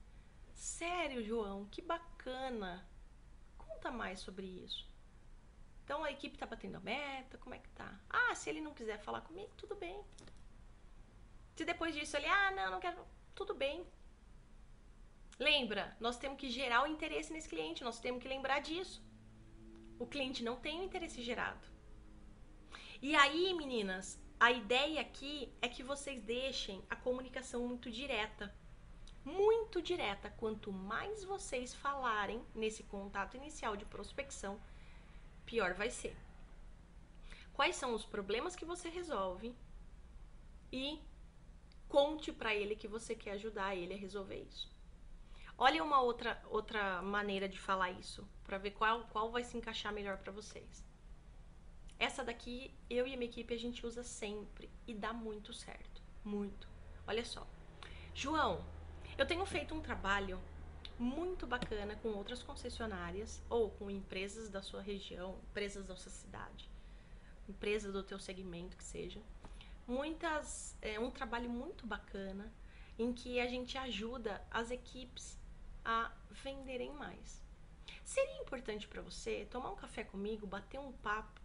[0.55, 2.89] Sério, João, que bacana.
[3.59, 4.89] Conta mais sobre isso.
[5.85, 8.01] Então a equipe tá batendo a meta, como é que tá?
[8.09, 10.03] Ah, se ele não quiser falar comigo, tudo bem.
[11.55, 13.87] Se depois disso ele, ah, não, não quero, tudo bem.
[15.39, 19.05] Lembra, nós temos que gerar o interesse nesse cliente, nós temos que lembrar disso.
[19.99, 21.67] O cliente não tem o interesse gerado.
[23.03, 28.55] E aí, meninas, a ideia aqui é que vocês deixem a comunicação muito direta.
[29.25, 30.31] Muito direta.
[30.31, 34.61] Quanto mais vocês falarem nesse contato inicial de prospecção,
[35.47, 36.17] pior vai ser.
[37.53, 39.55] Quais são os problemas que você resolve
[40.73, 41.01] e
[41.89, 44.69] conte para ele que você quer ajudar ele a resolver isso.
[45.57, 49.93] Olha uma outra outra maneira de falar isso, para ver qual qual vai se encaixar
[49.93, 50.85] melhor para vocês.
[51.97, 56.03] Essa daqui, eu e a minha equipe, a gente usa sempre e dá muito certo.
[56.25, 56.69] Muito.
[57.07, 57.47] Olha só.
[58.13, 58.65] João,
[59.17, 60.41] eu tenho feito um trabalho
[60.99, 66.69] muito bacana com outras concessionárias ou com empresas da sua região, empresas da sua cidade,
[67.49, 69.21] empresas do teu segmento que seja.
[69.87, 72.53] Muitas, é um trabalho muito bacana
[72.99, 75.39] em que a gente ajuda as equipes
[75.85, 77.43] a venderem mais.
[78.05, 81.41] Seria importante para você tomar um café comigo, bater um papo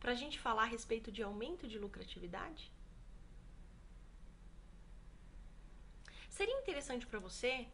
[0.00, 2.70] para a gente falar a respeito de aumento de lucratividade?
[6.34, 7.64] Seria interessante para você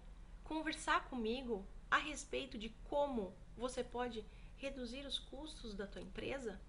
[0.45, 4.23] conversar comigo a respeito de como você pode
[4.59, 6.61] reduzir os custos da tua empresa?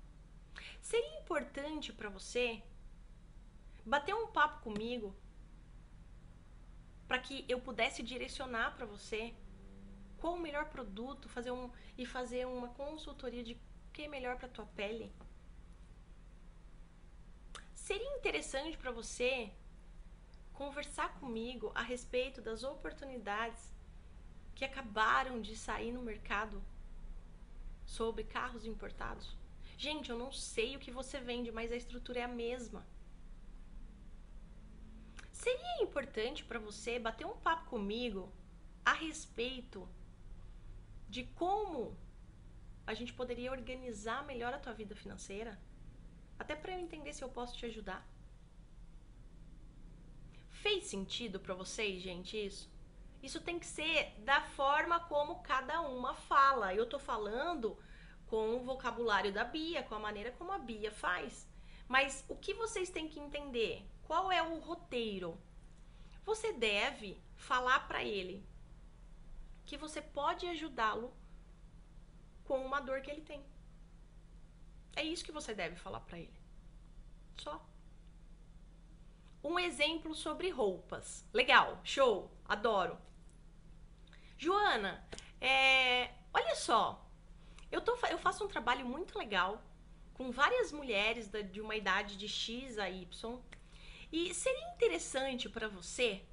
[0.82, 2.64] Seria importante para você
[3.86, 5.14] bater um papo comigo
[7.10, 9.36] para que eu pudesse direcionar para você
[10.18, 14.38] qual o melhor produto, fazer um e fazer uma consultoria de o que é melhor
[14.38, 15.12] para tua pele?
[17.76, 19.52] Seria interessante para você
[20.54, 23.74] conversar comigo a respeito das oportunidades
[24.56, 26.62] que acabaram de sair no mercado
[27.86, 29.36] sobre carros importados?
[29.78, 32.86] Gente, eu não sei o que você vende, mas a estrutura é a mesma.
[35.32, 38.32] Seria importante para você bater um papo comigo
[38.86, 39.90] a respeito
[41.10, 41.98] de como
[42.86, 45.60] a gente poderia organizar melhor a tua vida financeira?
[46.38, 48.08] Até para eu entender se eu posso te ajudar.
[50.62, 52.70] Fez sentido para vocês, gente, isso?
[53.24, 56.74] Isso tem que ser da forma como cada uma fala.
[56.74, 57.76] Eu tô falando
[58.28, 61.50] com o vocabulário da Bia, com a maneira como a Bia faz.
[61.88, 63.84] Mas o que vocês têm que entender?
[64.04, 65.36] Qual é o roteiro?
[66.24, 68.46] Você deve falar para ele
[69.66, 71.12] que você pode ajudá-lo
[72.44, 73.44] com uma dor que ele tem.
[74.96, 76.40] É isso que você deve falar para ele.
[77.40, 77.71] Só.
[79.44, 81.26] Um exemplo sobre roupas.
[81.34, 82.32] Legal, show.
[82.46, 82.98] Adoro.
[84.38, 85.04] Joana,
[85.40, 87.08] é, olha só,
[87.72, 89.62] eu, tô, eu faço um trabalho muito legal
[90.14, 93.40] com várias mulheres de uma idade de X a Y.
[94.12, 96.24] E seria interessante para você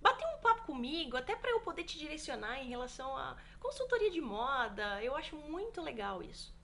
[0.00, 4.20] bater um papo comigo, até para eu poder te direcionar em relação a consultoria de
[4.20, 5.02] moda.
[5.02, 6.54] Eu acho muito legal isso.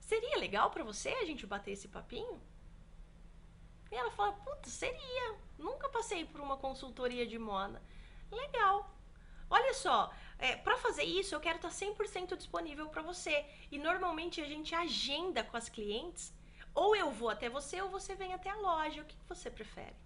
[0.00, 2.40] Seria legal para você a gente bater esse papinho?
[3.90, 5.36] E ela fala: Puta, seria.
[5.58, 7.82] Nunca passei por uma consultoria de moda.
[8.30, 8.90] Legal.
[9.48, 13.44] Olha só, é, para fazer isso eu quero estar 100% disponível para você.
[13.70, 16.34] E normalmente a gente agenda com as clientes.
[16.74, 19.02] Ou eu vou até você ou você vem até a loja.
[19.02, 19.96] O que você prefere?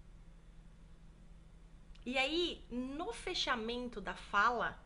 [2.05, 4.79] E aí, no fechamento da fala,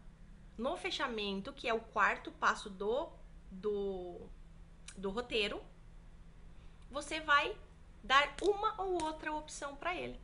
[0.57, 3.09] no fechamento, que é o quarto passo do,
[3.49, 4.27] do,
[4.97, 5.63] do roteiro,
[6.89, 7.55] você vai
[8.05, 10.19] dar uma ou outra opção para ele.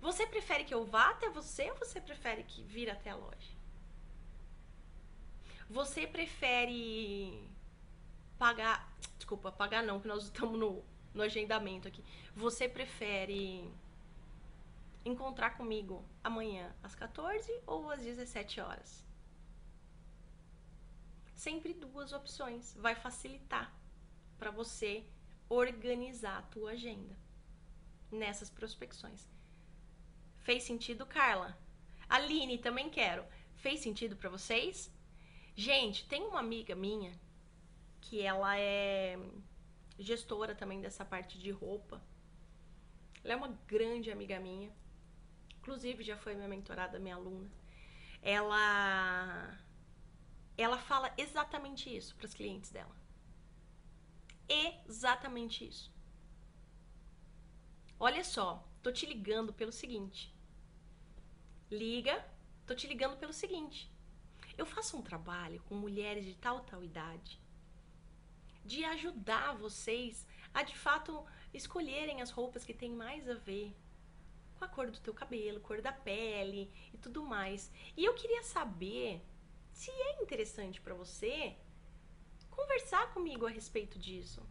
[0.00, 3.54] Você prefere que eu vá até você ou você prefere que vir até a loja?
[5.68, 7.48] Você prefere
[8.38, 8.88] pagar.
[9.16, 12.04] Desculpa, pagar não, que nós estamos no, no agendamento aqui.
[12.36, 13.68] Você prefere
[15.04, 19.04] encontrar comigo amanhã às 14 ou às 17 horas.
[21.34, 22.74] Sempre duas opções.
[22.74, 23.74] Vai facilitar
[24.38, 25.04] para você
[25.48, 27.16] organizar a tua agenda
[28.10, 29.26] nessas prospecções.
[30.38, 31.56] Fez sentido, Carla?
[32.08, 33.24] Aline, também quero.
[33.56, 34.90] Fez sentido para vocês?
[35.56, 37.18] Gente, tem uma amiga minha
[38.00, 39.18] que ela é
[39.98, 42.02] gestora também dessa parte de roupa.
[43.22, 44.70] Ela é uma grande amiga minha
[45.64, 47.50] inclusive já foi minha mentorada, minha aluna,
[48.20, 49.58] ela
[50.58, 52.94] ela fala exatamente isso para os clientes dela.
[54.48, 55.92] Exatamente isso.
[57.98, 60.34] Olha só, tô te ligando pelo seguinte.
[61.70, 62.24] Liga,
[62.66, 63.90] tô te ligando pelo seguinte.
[64.56, 67.42] Eu faço um trabalho com mulheres de tal tal idade
[68.64, 73.76] de ajudar vocês a de fato escolherem as roupas que têm mais a ver
[74.58, 77.70] com a cor do teu cabelo, cor da pele e tudo mais.
[77.96, 79.20] E eu queria saber
[79.72, 81.56] se é interessante para você
[82.54, 84.42] conversar comigo a respeito disso.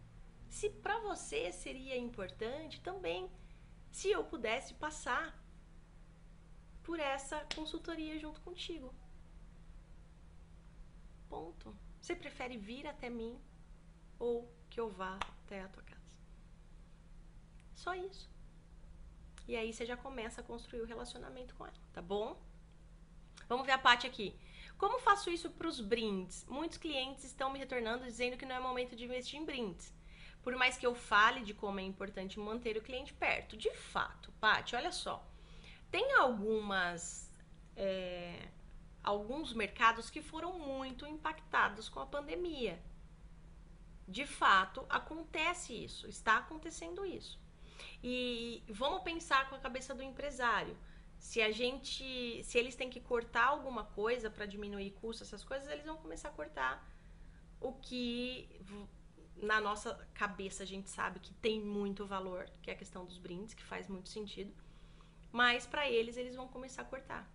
[0.50, 3.30] Se para você seria importante também
[3.92, 5.26] se eu pudesse passar
[6.84, 8.94] por essa consultoria junto contigo.
[11.30, 11.76] Ponto.
[12.02, 13.40] Você prefere vir até mim
[14.20, 16.12] ou que eu vá até a tua casa?
[17.76, 18.30] Só isso.
[19.48, 22.40] E aí você já começa a construir o relacionamento com ela, tá bom?
[23.48, 24.36] Vamos ver a parte aqui.
[24.84, 26.46] Como faço isso para os brindes?
[26.50, 29.96] Muitos clientes estão me retornando dizendo que não é momento de investir em brindes.
[30.42, 33.56] Por mais que eu fale de como é importante manter o cliente perto.
[33.56, 35.26] De fato, Paty, olha só.
[35.90, 37.32] Tem algumas.
[37.78, 38.50] É,
[39.02, 42.78] alguns mercados que foram muito impactados com a pandemia.
[44.06, 47.40] De fato, acontece isso, está acontecendo isso.
[48.04, 50.78] E vamos pensar com a cabeça do empresário.
[51.24, 55.70] Se a gente, se eles têm que cortar alguma coisa para diminuir custo, essas coisas,
[55.70, 56.86] eles vão começar a cortar
[57.62, 58.50] o que
[59.38, 63.18] na nossa cabeça a gente sabe que tem muito valor, que é a questão dos
[63.18, 64.54] brindes, que faz muito sentido.
[65.32, 67.26] Mas para eles eles vão começar a cortar.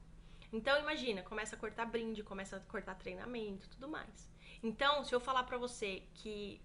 [0.53, 4.31] Então imagina, começa a cortar brinde, começa a cortar treinamento, tudo mais.
[4.63, 6.61] Então, se eu falar para você que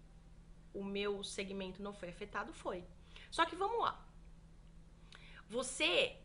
[0.73, 2.83] o meu segmento não foi afetado, foi.
[3.31, 4.05] Só que vamos lá.
[5.47, 6.17] Você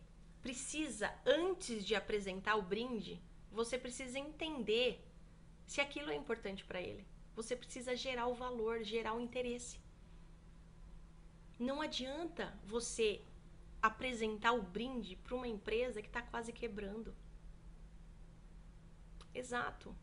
[0.48, 3.20] precisa, antes de apresentar o brinde,
[3.52, 5.06] você precisa entender
[5.66, 7.06] se aquilo é importante para ele.
[7.36, 9.78] Você precisa gerar o valor, gerar o interesse.
[11.58, 13.20] Não adianta você
[13.82, 17.14] apresentar o brinde para uma empresa que está quase quebrando.
[19.34, 19.94] Exato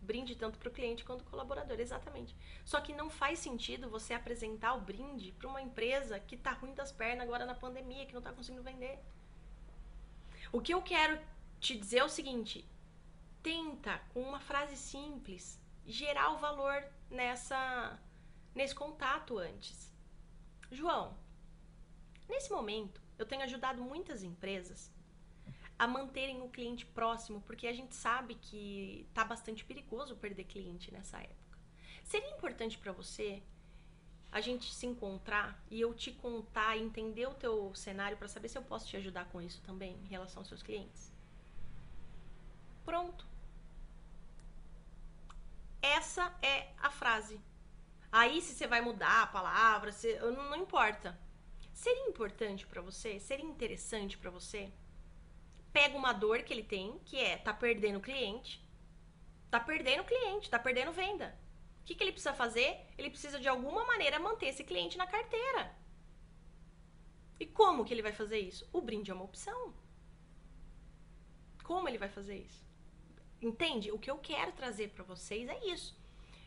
[0.00, 2.34] brinde tanto para o cliente quanto para o colaborador, exatamente.
[2.64, 6.74] Só que não faz sentido você apresentar o brinde para uma empresa que está ruim
[6.74, 8.98] das pernas agora na pandemia, que não está conseguindo vender.
[10.52, 11.18] O que eu quero
[11.58, 12.68] te dizer é o seguinte:
[13.42, 17.98] tenta, com uma frase simples, gerar o valor nessa
[18.54, 19.90] nesse contato antes.
[20.70, 21.16] João,
[22.28, 24.92] nesse momento, eu tenho ajudado muitas empresas
[25.78, 30.92] a manterem o cliente próximo, porque a gente sabe que tá bastante perigoso perder cliente
[30.92, 31.58] nessa época.
[32.04, 33.42] Seria importante para você
[34.32, 38.56] a gente se encontrar e eu te contar, entender o teu cenário para saber se
[38.56, 41.12] eu posso te ajudar com isso também em relação aos seus clientes.
[42.82, 43.26] Pronto.
[45.82, 47.38] Essa é a frase.
[48.10, 51.18] Aí se você vai mudar a palavra, se, não, não importa.
[51.74, 53.20] Seria importante para você?
[53.20, 54.72] Seria interessante para você?
[55.72, 58.66] Pega uma dor que ele tem, que é tá perdendo cliente.
[59.50, 61.38] Tá perdendo cliente, tá perdendo venda.
[61.82, 62.86] O que, que ele precisa fazer?
[62.96, 65.76] Ele precisa de alguma maneira manter esse cliente na carteira.
[67.38, 68.68] E como que ele vai fazer isso?
[68.72, 69.74] O brinde é uma opção.
[71.64, 72.64] Como ele vai fazer isso?
[73.40, 73.90] Entende?
[73.90, 75.98] O que eu quero trazer para vocês é isso.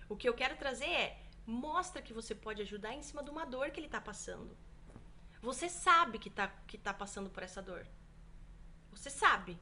[0.07, 3.45] O que eu quero trazer é mostra que você pode ajudar em cima de uma
[3.45, 4.57] dor que ele está passando.
[5.41, 7.85] Você sabe que está que tá passando por essa dor.
[8.91, 9.59] Você sabe,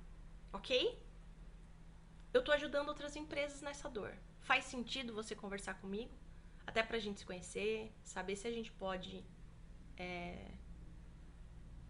[0.52, 1.03] ok?
[2.34, 4.12] Eu estou ajudando outras empresas nessa dor.
[4.42, 6.12] Faz sentido você conversar comigo?
[6.66, 9.24] Até pra gente se conhecer, saber se a gente pode.
[9.98, 10.52] É,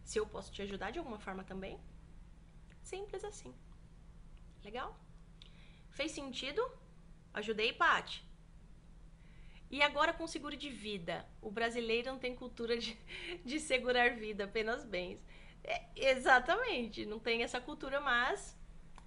[0.04, 1.80] se eu posso te ajudar de alguma forma também.
[2.82, 3.56] Simples assim.
[4.64, 5.00] Legal?
[5.92, 6.62] Fez sentido?
[7.34, 8.26] Ajudei, Paty?
[9.72, 11.26] E agora com seguro de vida.
[11.42, 12.98] O brasileiro não tem cultura de,
[13.46, 15.20] de segurar vida, apenas bens.
[15.64, 18.58] É, exatamente, não tem essa cultura, mas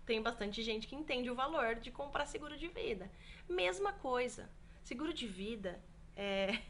[0.06, 3.10] tem bastante gente que entende o valor de comprar seguro de vida.
[3.48, 4.48] Mesma coisa.
[4.82, 5.80] Seguro de vida
[6.16, 6.62] é.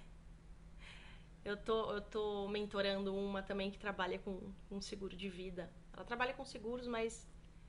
[1.44, 5.72] Eu tô, eu tô mentorando uma também que trabalha com, com seguro de vida.
[5.92, 7.24] Ela trabalha com seguros, mas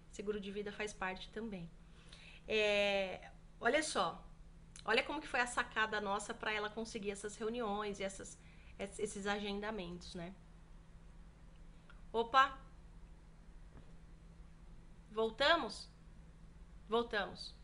[0.09, 1.69] seguro de vida faz parte também.
[2.47, 4.27] É, olha só,
[4.87, 8.39] Olha como que foi a sacada nossa para ela conseguir essas reuniões e essas,
[8.79, 10.33] esses agendamentos, né?
[12.11, 12.57] Opa!
[15.17, 15.89] Voltamos?
[16.87, 17.55] Voltamos.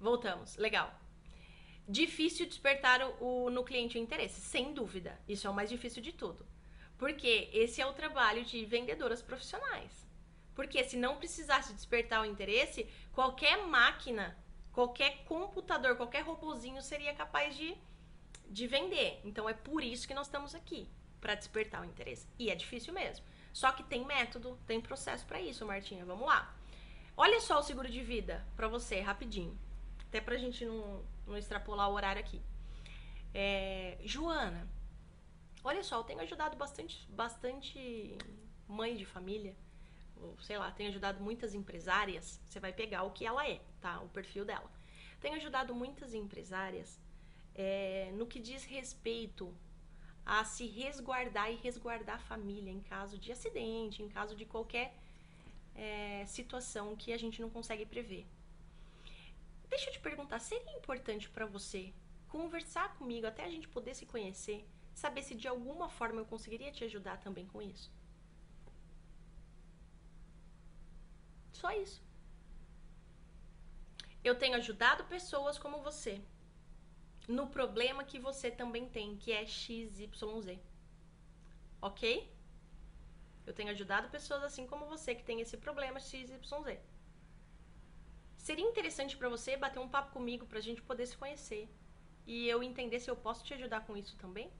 [0.00, 0.56] Voltamos.
[0.56, 0.92] Legal.
[1.86, 5.20] Difícil despertar o, no cliente o interesse, sem dúvida.
[5.28, 6.44] Isso é o mais difícil de tudo.
[6.98, 9.92] Porque esse é o trabalho de vendedoras profissionais.
[10.52, 14.36] Porque se não precisasse despertar o interesse, qualquer máquina
[14.72, 17.76] qualquer computador, qualquer robozinho seria capaz de,
[18.48, 19.20] de vender.
[19.24, 20.88] Então é por isso que nós estamos aqui,
[21.20, 22.26] para despertar o interesse.
[22.36, 23.24] E é difícil mesmo.
[23.52, 26.04] Só que tem método, tem processo para isso, Martinha.
[26.04, 26.54] Vamos lá.
[27.16, 29.58] Olha só o seguro de vida para você, rapidinho.
[30.08, 32.40] Até pra gente não, não extrapolar o horário aqui.
[33.34, 34.68] É, Joana,
[35.62, 38.16] olha só, eu tenho ajudado bastante, bastante
[38.66, 39.54] mãe de família
[40.40, 44.00] sei lá, tenho ajudado muitas empresárias, você vai pegar o que ela é, tá?
[44.00, 44.70] O perfil dela.
[45.20, 46.98] Tenho ajudado muitas empresárias
[47.54, 49.54] é, no que diz respeito
[50.24, 54.94] a se resguardar e resguardar a família em caso de acidente, em caso de qualquer
[55.74, 58.26] é, situação que a gente não consegue prever.
[59.68, 61.92] Deixa eu te perguntar, seria importante para você
[62.28, 64.64] conversar comigo até a gente poder se conhecer,
[64.94, 67.90] saber se de alguma forma eu conseguiria te ajudar também com isso?
[71.52, 72.02] Só isso.
[74.22, 76.20] Eu tenho ajudado pessoas como você
[77.30, 80.58] no problema que você também tem, que é XYZ.
[81.80, 82.28] Ok?
[83.46, 86.32] Eu tenho ajudado pessoas assim como você que tem esse problema XYZ.
[88.36, 91.68] Seria interessante para você bater um papo comigo pra gente poder se conhecer
[92.26, 94.50] e eu entender se eu posso te ajudar com isso também?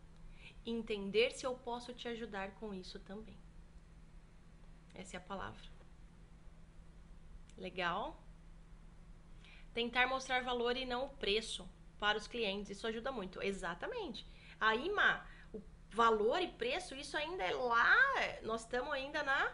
[0.65, 3.37] Entender se eu posso te ajudar com isso também.
[4.95, 5.69] Essa é a palavra.
[7.57, 8.23] Legal.
[9.75, 11.69] Tentar mostrar valor e não o preço
[12.01, 12.71] para os clientes.
[12.71, 13.41] Isso ajuda muito.
[13.43, 14.27] Exatamente.
[14.59, 17.95] Aí, Ma, o valor e preço, isso ainda é lá.
[18.43, 19.53] Nós estamos ainda na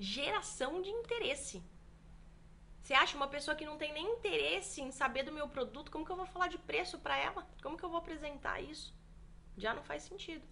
[0.00, 1.62] geração de interesse.
[2.80, 6.04] Você acha uma pessoa que não tem nem interesse em saber do meu produto, como
[6.04, 7.46] que eu vou falar de preço para ela?
[7.62, 8.92] Como que eu vou apresentar isso?
[9.56, 10.44] Já não faz sentido.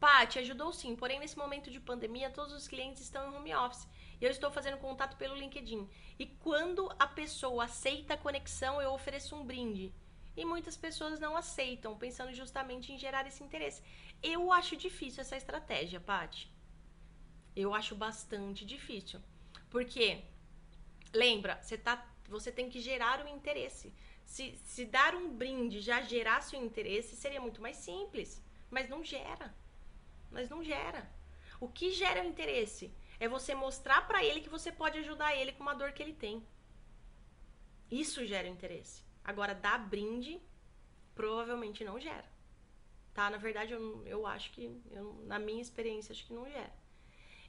[0.00, 3.86] Paty, ajudou sim, porém nesse momento de pandemia todos os clientes estão em home office
[4.20, 5.88] e eu estou fazendo contato pelo LinkedIn.
[6.18, 9.94] E quando a pessoa aceita a conexão, eu ofereço um brinde.
[10.40, 13.82] E muitas pessoas não aceitam, pensando justamente em gerar esse interesse.
[14.32, 16.44] Eu acho difícil essa estratégia, Paty.
[17.54, 19.20] Eu acho bastante difícil.
[19.74, 20.06] Porque,
[21.12, 21.94] lembra, você, tá,
[22.28, 23.92] você tem que gerar o interesse.
[24.24, 28.42] Se, se dar um brinde já gerasse o interesse, seria muito mais simples.
[28.70, 29.54] Mas não gera.
[30.30, 31.02] Mas não gera.
[31.60, 32.84] O que gera o interesse?
[33.20, 36.14] é você mostrar para ele que você pode ajudar ele com uma dor que ele
[36.14, 36.42] tem.
[37.90, 39.04] Isso gera interesse.
[39.30, 40.40] Agora, dar brinde
[41.14, 42.28] provavelmente não gera.
[43.14, 43.30] Tá?
[43.30, 46.72] Na verdade, eu, eu acho que, eu, na minha experiência, acho que não gera.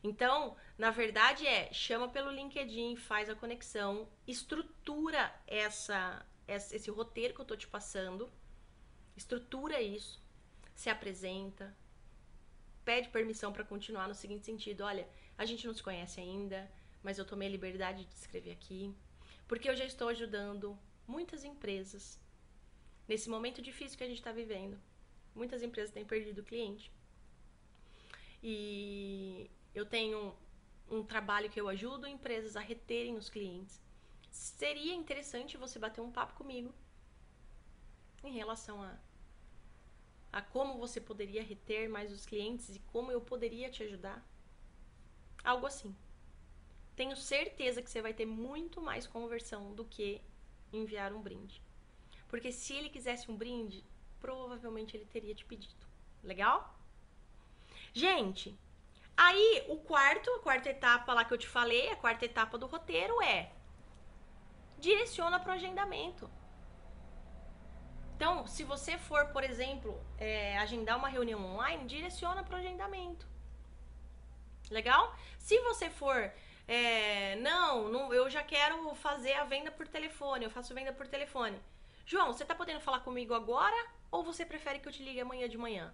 [0.04, 7.42] Então, na verdade, é chama pelo LinkedIn, faz a conexão, estrutura essa, esse roteiro que
[7.42, 8.32] eu tô te passando,
[9.16, 10.22] estrutura isso,
[10.76, 11.76] se apresenta,
[12.86, 16.72] pede permissão para continuar no seguinte sentido: olha, a gente não se conhece ainda,
[17.02, 18.96] mas eu tomei a liberdade de escrever aqui,
[19.48, 20.78] porque eu já estou ajudando
[21.16, 22.04] muitas empresas
[23.08, 24.78] nesse momento difícil que a gente está vivendo.
[25.36, 26.92] Muitas empresas têm perdido cliente.
[28.44, 29.50] e
[29.80, 30.36] eu tenho
[30.90, 33.82] um trabalho que eu ajudo empresas a reterem os clientes.
[34.30, 36.74] Seria interessante você bater um papo comigo
[38.24, 38.98] em relação a,
[40.32, 44.20] a como você poderia reter mais os clientes e como eu poderia te ajudar.
[45.44, 45.96] Algo assim.
[46.96, 50.22] Tenho certeza que você vai ter muito mais conversão do que
[50.72, 51.62] enviar um brinde.
[52.28, 53.84] Porque se ele quisesse um brinde,
[54.20, 55.86] provavelmente ele teria te pedido.
[56.24, 56.76] Legal?
[57.94, 58.58] Gente,
[59.18, 62.68] aí o quarto, a quarta etapa lá que eu te falei, a quarta etapa do
[62.68, 63.52] roteiro é
[64.80, 66.30] direciona para o agendamento.
[68.16, 73.28] Então, se você for, por exemplo, é, agendar uma reunião online, direciona para o agendamento.
[74.70, 75.16] Legal?
[75.38, 76.32] Se você for,
[76.68, 81.08] é, não, não, eu já quero fazer a venda por telefone, eu faço venda por
[81.08, 81.60] telefone.
[82.06, 83.76] João, você está podendo falar comigo agora
[84.10, 85.94] ou você prefere que eu te ligue amanhã de manhã?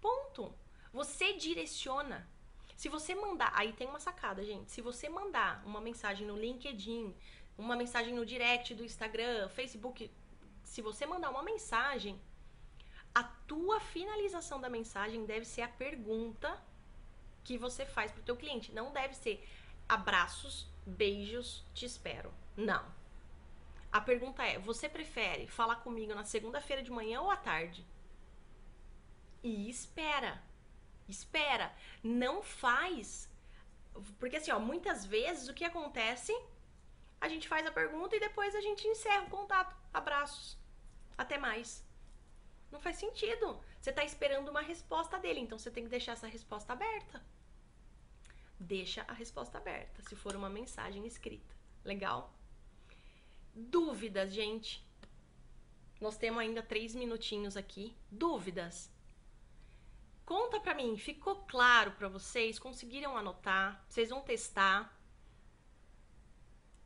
[0.00, 0.54] Ponto.
[0.92, 2.28] Você direciona.
[2.76, 4.70] Se você mandar, aí tem uma sacada, gente.
[4.70, 7.14] Se você mandar uma mensagem no LinkedIn,
[7.56, 10.10] uma mensagem no direct do Instagram, Facebook,
[10.64, 12.20] se você mandar uma mensagem,
[13.14, 16.60] a tua finalização da mensagem deve ser a pergunta
[17.44, 18.72] que você faz pro teu cliente.
[18.72, 19.46] Não deve ser
[19.88, 22.32] abraços, beijos, te espero.
[22.56, 22.84] Não.
[23.90, 27.86] A pergunta é: você prefere falar comigo na segunda-feira de manhã ou à tarde?
[29.42, 30.42] E espera.
[31.08, 31.74] Espera.
[32.02, 33.30] Não faz.
[34.18, 36.32] Porque assim, ó, muitas vezes o que acontece?
[37.20, 39.76] A gente faz a pergunta e depois a gente encerra o contato.
[39.92, 40.58] Abraços.
[41.16, 41.84] Até mais.
[42.70, 43.60] Não faz sentido.
[43.82, 47.20] Você está esperando uma resposta dele, então você tem que deixar essa resposta aberta.
[48.56, 51.52] Deixa a resposta aberta, se for uma mensagem escrita.
[51.84, 52.32] Legal?
[53.52, 54.86] Dúvidas, gente.
[56.00, 57.92] Nós temos ainda três minutinhos aqui.
[58.08, 58.88] Dúvidas?
[60.24, 62.60] Conta pra mim, ficou claro para vocês?
[62.60, 63.84] Conseguiram anotar?
[63.88, 64.96] Vocês vão testar?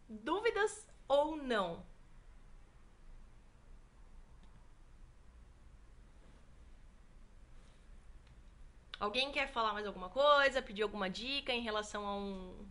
[0.09, 1.85] Dúvidas ou não?
[8.99, 10.63] Alguém quer falar mais alguma coisa?
[10.63, 12.67] Pedir alguma dica em relação a um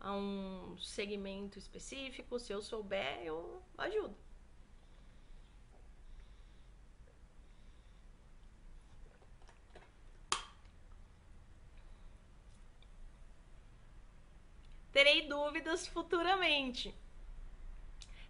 [0.00, 2.38] a um segmento específico?
[2.38, 4.16] Se eu souber, eu ajudo.
[14.92, 16.94] Terei dúvidas futuramente.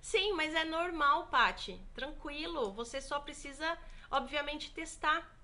[0.01, 1.81] Sim, mas é normal, Pati.
[1.95, 2.73] Tranquilo.
[2.73, 3.79] Você só precisa,
[4.11, 5.36] obviamente, testar.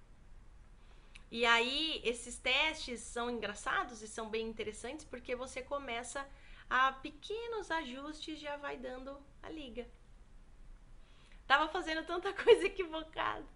[1.32, 6.28] E aí, esses testes são engraçados e são bem interessantes porque você começa
[6.68, 9.88] a pequenos ajustes já vai dando a liga.
[11.46, 13.46] Tava fazendo tanta coisa equivocada.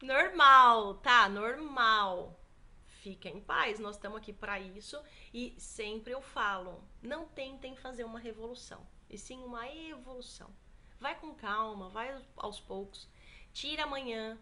[0.00, 1.28] Normal, tá?
[1.28, 2.40] Normal.
[2.86, 4.98] Fica em paz, nós estamos aqui para isso
[5.32, 10.50] e sempre eu falo, não tentem fazer uma revolução, e sim uma evolução.
[10.98, 13.06] Vai com calma, vai aos poucos.
[13.52, 14.38] Tira amanhã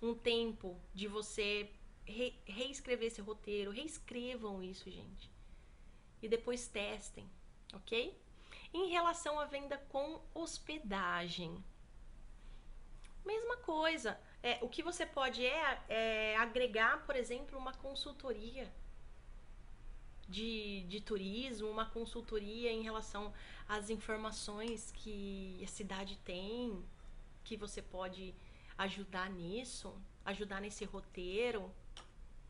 [0.00, 1.70] um tempo de você
[2.04, 5.30] re, reescrever esse roteiro, reescrevam isso, gente.
[6.20, 7.28] E depois testem,
[7.74, 8.16] ok?
[8.72, 11.62] Em relação à venda com hospedagem,
[13.24, 14.18] mesma coisa.
[14.42, 18.72] É, o que você pode é, é agregar, por exemplo, uma consultoria
[20.28, 23.32] de, de turismo, uma consultoria em relação
[23.68, 26.82] às informações que a cidade tem,
[27.44, 28.34] que você pode
[28.78, 29.94] ajudar nisso,
[30.24, 31.70] ajudar nesse roteiro,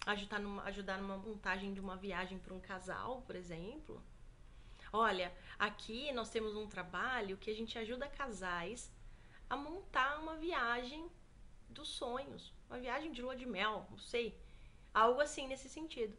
[0.06, 4.02] ajudar numa, ajudar numa montagem de uma viagem para um casal, por exemplo.
[4.92, 8.92] Olha, aqui nós temos um trabalho que a gente ajuda casais
[9.48, 11.10] a montar uma viagem
[11.68, 14.38] dos sonhos, uma viagem de lua de mel, não sei,
[14.92, 16.16] algo assim nesse sentido.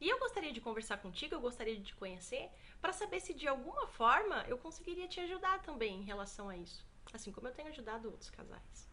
[0.00, 3.46] E eu gostaria de conversar contigo, eu gostaria de te conhecer, para saber se de
[3.46, 7.68] alguma forma eu conseguiria te ajudar também em relação a isso, assim como eu tenho
[7.68, 8.88] ajudado outros casais.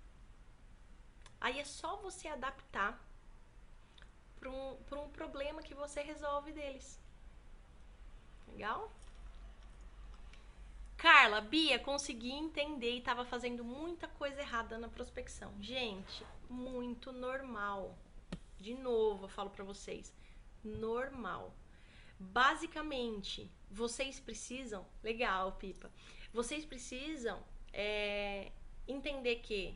[1.40, 3.02] Aí é só você adaptar
[4.42, 7.00] para um, um problema que você resolve deles.
[8.48, 8.92] Legal?
[10.98, 15.54] Carla, Bia, consegui entender e estava fazendo muita coisa errada na prospecção.
[15.62, 17.96] Gente, muito normal.
[18.60, 20.14] De novo, eu falo para vocês,
[20.64, 21.54] normal.
[22.20, 25.90] Basicamente, vocês precisam, legal, Pipa.
[26.34, 27.42] Vocês precisam
[27.74, 28.52] é,
[28.88, 29.76] entender que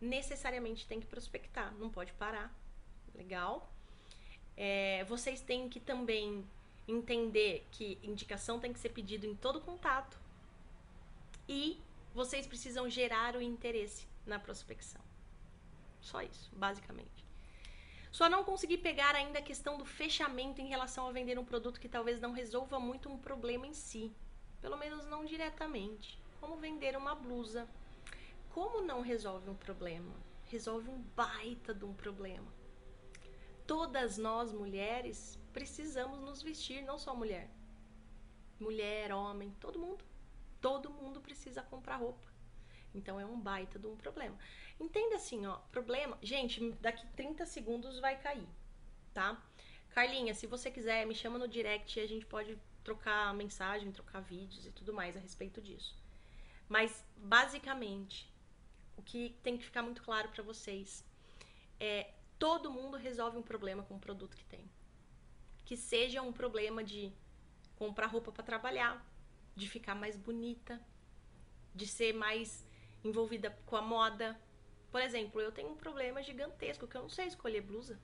[0.00, 2.54] necessariamente tem que prospectar, não pode parar,
[3.14, 3.71] legal?
[4.56, 6.44] É, vocês têm que também
[6.86, 10.18] entender que indicação tem que ser pedido em todo contato
[11.48, 11.80] e
[12.14, 15.00] vocês precisam gerar o interesse na prospecção.
[16.00, 17.24] Só isso, basicamente.
[18.10, 21.80] Só não consegui pegar ainda a questão do fechamento em relação a vender um produto
[21.80, 24.12] que talvez não resolva muito um problema em si.
[24.60, 26.18] Pelo menos não diretamente.
[26.38, 27.66] Como vender uma blusa.
[28.50, 30.14] Como não resolve um problema?
[30.46, 32.52] Resolve um baita de um problema.
[33.72, 37.48] Todas nós mulheres precisamos nos vestir, não só mulher.
[38.60, 40.04] Mulher, homem, todo mundo.
[40.60, 42.30] Todo mundo precisa comprar roupa.
[42.94, 44.36] Então é um baita de um problema.
[44.78, 46.18] Entenda assim, ó, problema.
[46.20, 48.46] Gente, daqui 30 segundos vai cair,
[49.14, 49.42] tá?
[49.88, 54.20] Carlinha, se você quiser, me chama no direct e a gente pode trocar mensagem, trocar
[54.20, 55.96] vídeos e tudo mais a respeito disso.
[56.68, 58.30] Mas basicamente,
[58.98, 61.02] o que tem que ficar muito claro para vocês
[61.80, 62.12] é
[62.42, 64.68] todo mundo resolve um problema com o produto que tem.
[65.64, 67.12] Que seja um problema de
[67.76, 69.06] comprar roupa para trabalhar,
[69.54, 70.84] de ficar mais bonita,
[71.72, 72.66] de ser mais
[73.04, 74.36] envolvida com a moda.
[74.90, 77.96] Por exemplo, eu tenho um problema gigantesco que eu não sei escolher blusa.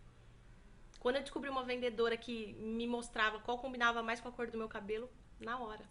[1.00, 4.56] Quando eu descobri uma vendedora que me mostrava qual combinava mais com a cor do
[4.56, 5.10] meu cabelo,
[5.40, 5.84] na hora.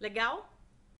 [0.00, 0.50] Legal?